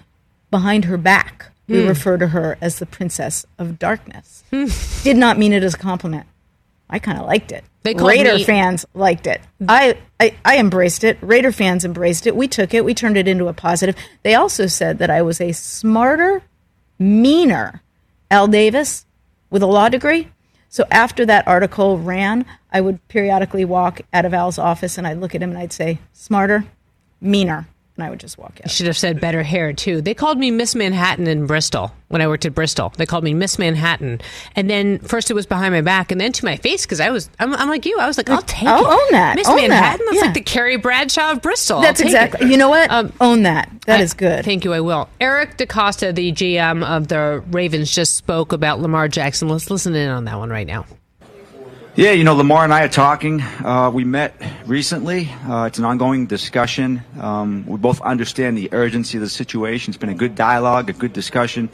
[0.52, 1.88] behind her back we Hmm.
[1.88, 4.44] refer to her as the Princess of Darkness.
[5.02, 6.26] Did not mean it as a compliment.
[6.90, 7.64] I kind of liked it.
[7.82, 9.40] They Raider me- fans liked it.
[9.68, 11.18] I, I I embraced it.
[11.20, 12.36] Raider fans embraced it.
[12.36, 12.84] We took it.
[12.84, 13.96] We turned it into a positive.
[14.22, 16.42] They also said that I was a smarter,
[16.98, 17.82] meaner
[18.30, 19.06] Al Davis
[19.50, 20.28] with a law degree.
[20.68, 25.18] So after that article ran, I would periodically walk out of Al's office and I'd
[25.20, 26.64] look at him and I'd say, "Smarter,
[27.20, 28.70] meaner," and I would just walk You out.
[28.70, 30.00] should have said better hair too.
[30.02, 32.92] They called me Miss Manhattan in Bristol when I worked at Bristol.
[32.96, 34.20] They called me Miss Manhattan,
[34.56, 37.10] and then first it was behind my back, and then to my face because I
[37.10, 37.98] was I'm, I'm like you.
[37.98, 38.88] I was like, I'll take I'll it.
[38.92, 39.36] own that.
[39.36, 39.68] Miss Own that.
[39.68, 40.06] Manhattan.
[40.06, 40.22] That's Yeah.
[40.26, 41.80] like the Carrie Bradshaw of Bristol.
[41.80, 42.40] That's exactly.
[42.40, 42.44] it.
[42.44, 42.90] Um, You know what?
[43.20, 43.70] Own that.
[43.86, 44.44] That I- is good.
[44.44, 44.72] Thank you.
[44.72, 45.08] I will.
[45.20, 49.48] Eric DeCosta, the GM of the Ravens, just spoke about Lamar Jackson.
[49.48, 50.86] Let's listen in on that one right now.
[51.96, 53.40] Yeah, you know, Lamar and I are talking.
[53.40, 54.34] Uh, we met
[54.66, 55.30] recently.
[55.48, 57.04] Uh, it's an ongoing discussion.
[57.20, 59.92] Um, we both understand the urgency of the situation.
[59.92, 61.70] It's been a good dialogue, a good discussion.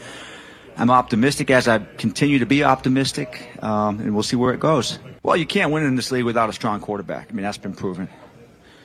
[0.77, 4.99] I'm optimistic as I continue to be optimistic, um, and we'll see where it goes.
[5.23, 7.29] Well, you can't win in this league without a strong quarterback.
[7.31, 8.11] I mean, that's been proven.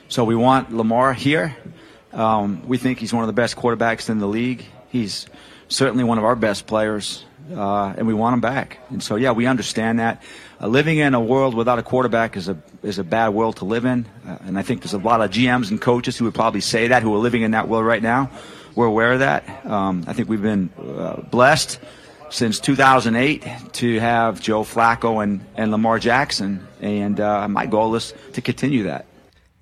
[0.08, 1.54] So we want Lamar here.
[2.14, 4.64] Um, we think he's one of the best quarterbacks in the league.
[4.88, 5.26] He's
[5.68, 8.78] certainly one of our best players, uh, and we want him back.
[8.88, 10.22] And so, yeah, we understand that.
[10.60, 13.64] Uh, living in a world without a quarterback is a is a bad world to
[13.64, 16.34] live in, uh, and I think there's a lot of GMs and coaches who would
[16.34, 18.30] probably say that who are living in that world right now.
[18.74, 19.66] We're aware of that.
[19.66, 21.78] Um, I think we've been uh, blessed
[22.30, 23.44] since 2008
[23.74, 28.84] to have Joe Flacco and, and Lamar Jackson, and uh, my goal is to continue
[28.84, 29.06] that.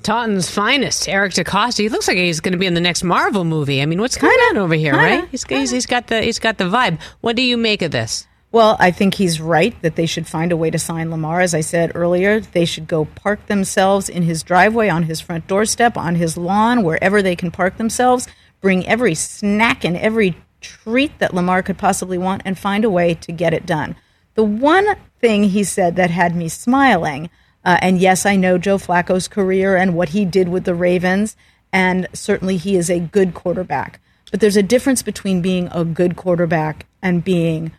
[0.03, 1.79] Taunton's finest, Eric DeCosta.
[1.79, 3.81] He looks like he's going to be in the next Marvel movie.
[3.81, 5.27] I mean, what's going on over here, right?
[5.29, 7.01] He's, he's, he's got the he's got the vibe.
[7.23, 8.27] What do you make of this?
[8.55, 11.41] Well, I think he's right that they should find a way to sign Lamar.
[11.41, 15.49] As I said earlier, they should go park themselves in his driveway, on his front
[15.49, 18.29] doorstep, on his lawn, wherever they can park themselves.
[18.61, 23.15] Bring every snack and every treat that Lamar could possibly want and find a way
[23.15, 23.97] to get it done.
[24.37, 24.87] The one
[25.21, 27.31] thing he said that had me smiling,
[27.65, 31.37] uh, and yes, I know Joe Flacco's career and what he did with the Ravens,
[31.73, 33.99] and certainly he is a good quarterback.
[34.31, 37.73] But there's a difference between being a good quarterback and being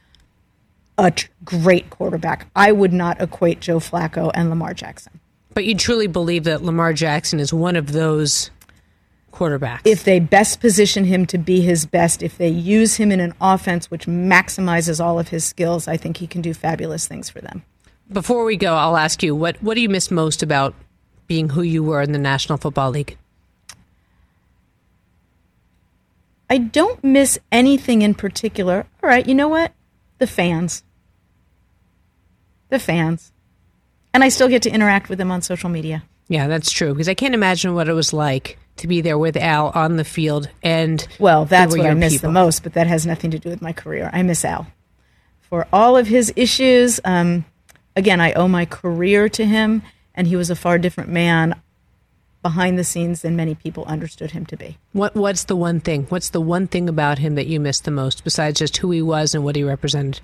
[0.97, 2.47] a great quarterback.
[2.55, 5.19] I would not equate Joe Flacco and Lamar Jackson.
[5.53, 8.51] But you truly believe that Lamar Jackson is one of those
[9.31, 9.81] quarterbacks.
[9.85, 13.33] If they best position him to be his best, if they use him in an
[13.39, 17.41] offense which maximizes all of his skills, I think he can do fabulous things for
[17.41, 17.63] them.
[18.11, 20.75] Before we go, I'll ask you what what do you miss most about
[21.27, 23.17] being who you were in the National Football League?
[26.49, 28.85] I don't miss anything in particular.
[29.01, 29.73] All right, you know what?
[30.17, 30.83] The fans.
[32.69, 33.31] The fans.
[34.13, 36.03] And I still get to interact with them on social media.
[36.27, 39.37] Yeah, that's true because I can't imagine what it was like to be there with
[39.37, 42.29] Al on the field and Well, that's what I miss people.
[42.29, 44.09] the most, but that has nothing to do with my career.
[44.11, 44.67] I miss Al
[45.41, 46.99] for all of his issues.
[47.05, 47.45] Um,
[47.95, 49.83] again, I owe my career to him,
[50.15, 51.61] and he was a far different man
[52.45, 54.77] behind the scenes than many people understood him to be.
[54.93, 56.05] What what's the one thing?
[56.09, 59.01] What's the one thing about him that you miss the most besides just who he
[59.01, 60.21] was and what he represented?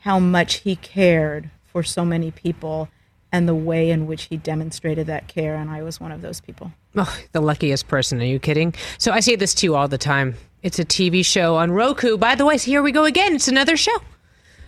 [0.00, 2.90] How much he cared for so many people
[3.32, 6.42] and the way in which he demonstrated that care, and I was one of those
[6.42, 6.72] people.
[6.94, 8.20] Oh, the luckiest person.
[8.20, 8.74] Are you kidding?
[8.98, 10.34] So I say this to you all the time.
[10.62, 12.18] It's a TV show on Roku.
[12.18, 13.34] By the way, so here we go again.
[13.34, 13.96] It's another show.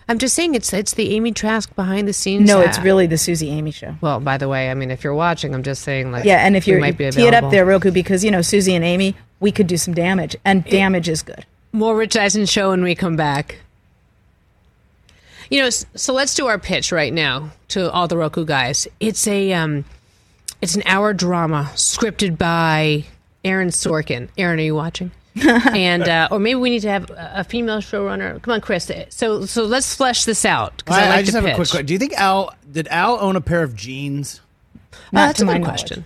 [0.09, 2.47] I'm just saying it's it's the Amy Trask behind the scenes.
[2.47, 3.95] No, it's really the Suzy Amy show.
[4.01, 6.57] Well, by the way, I mean if you're watching, I'm just saying like Yeah, and
[6.57, 7.49] if you're might be tee it up available.
[7.51, 11.07] there, Roku, because you know Suzy and Amy, we could do some damage, and damage
[11.07, 11.45] is good.
[11.71, 13.59] More Rich Eisen show when we come back.
[15.51, 18.87] You know, so let's do our pitch right now to all the Roku guys.
[18.99, 19.85] It's a um,
[20.59, 23.05] it's an hour drama scripted by
[23.45, 24.29] Aaron Sorkin.
[24.39, 25.11] Aaron, are you watching?
[25.45, 28.41] and uh, or maybe we need to have a a female showrunner.
[28.41, 28.91] Come on, Chris.
[29.09, 31.53] So so let's flesh this out because I, I, like I just have pitch.
[31.53, 31.85] a quick question.
[31.85, 34.41] Do you think Al did Al own a pair of jeans?
[34.91, 36.05] Uh, that's to a my good question.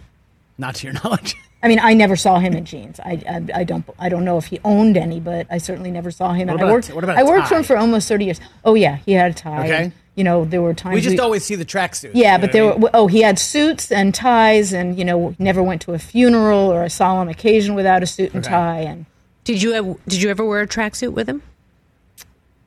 [0.57, 1.35] Not to your knowledge.
[1.63, 2.99] I mean, I never saw him in jeans.
[2.99, 6.11] I, I, I don't I don't know if he owned any, but I certainly never
[6.11, 6.47] saw him.
[6.47, 8.07] What and about I a worked what about a I worked for him for almost
[8.09, 8.41] thirty years.
[8.65, 9.63] Oh yeah, he had a tie.
[9.65, 9.83] Okay.
[9.85, 12.11] and, you know, there were times We just we- always see the tracksuits.
[12.13, 12.81] Yeah, you know but there I mean?
[12.81, 16.71] were oh he had suits and ties, and you know never went to a funeral
[16.71, 18.53] or a solemn occasion without a suit and Okay.
[18.53, 18.79] tie.
[18.81, 19.05] And
[19.43, 21.41] Did you have, did you ever wear a tracksuit with him?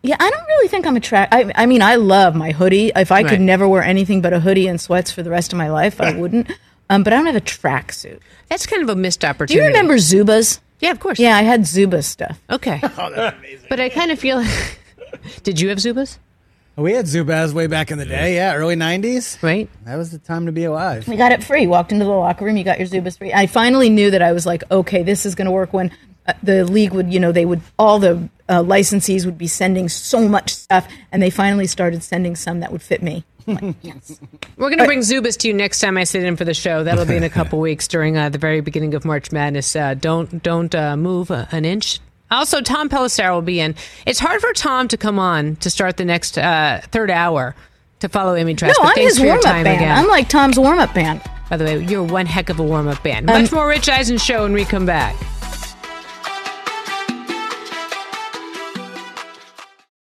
[0.02, 1.36] Yeah, I don't really think I'm attracted.
[1.56, 2.92] I, I mean, I love my hoodie.
[2.94, 3.28] If I Right.
[3.28, 6.00] could never wear anything but a hoodie and sweats for the rest of my life,
[6.00, 6.50] I wouldn't.
[6.88, 8.20] Um, but I don't have a tracksuit.
[8.48, 9.54] That's kind of a missed opportunity.
[9.54, 10.60] Do you remember Zubaz?
[10.78, 11.18] Yeah, of course.
[11.18, 12.40] Yeah, I had Zuba stuff.
[12.50, 12.80] Okay.
[13.68, 14.44] But I kind of feel.
[15.42, 16.18] Did you have Zubaz?
[16.76, 19.42] We had Zubaz way back in the day, yeah, early '90s.
[19.42, 19.68] Right.
[19.86, 21.08] That was the time to be alive.
[21.08, 21.66] We got it free.
[21.66, 23.32] Walked into the locker room, you got your Zubaz free.
[23.32, 25.72] I finally knew that I was like, okay, this is going to work.
[25.72, 25.90] When
[26.42, 30.28] the league would, you know, they would all the uh, licensees would be sending so
[30.28, 33.24] much stuff, and they finally started sending some that would fit me.
[33.46, 34.20] Like, yes.
[34.56, 36.84] We're going to bring Zubaz to you next time I sit in for the show.
[36.84, 39.74] That'll be in a couple weeks during uh, the very beginning of March Madness.
[39.76, 42.00] Uh, don't don't uh, move uh, an inch.
[42.30, 43.76] Also, Tom Pelissero will be in.
[44.04, 47.54] It's hard for Tom to come on to start the next uh, third hour
[48.00, 48.76] to follow Amy Trask.
[48.78, 49.68] No, but I'm his warm up band.
[49.68, 49.96] again.
[49.96, 51.22] I'm like Tom's warm up band.
[51.48, 53.30] By the way, you're one heck of a warm up band.
[53.30, 55.14] Um, Much more Rich Eisen show when we come back.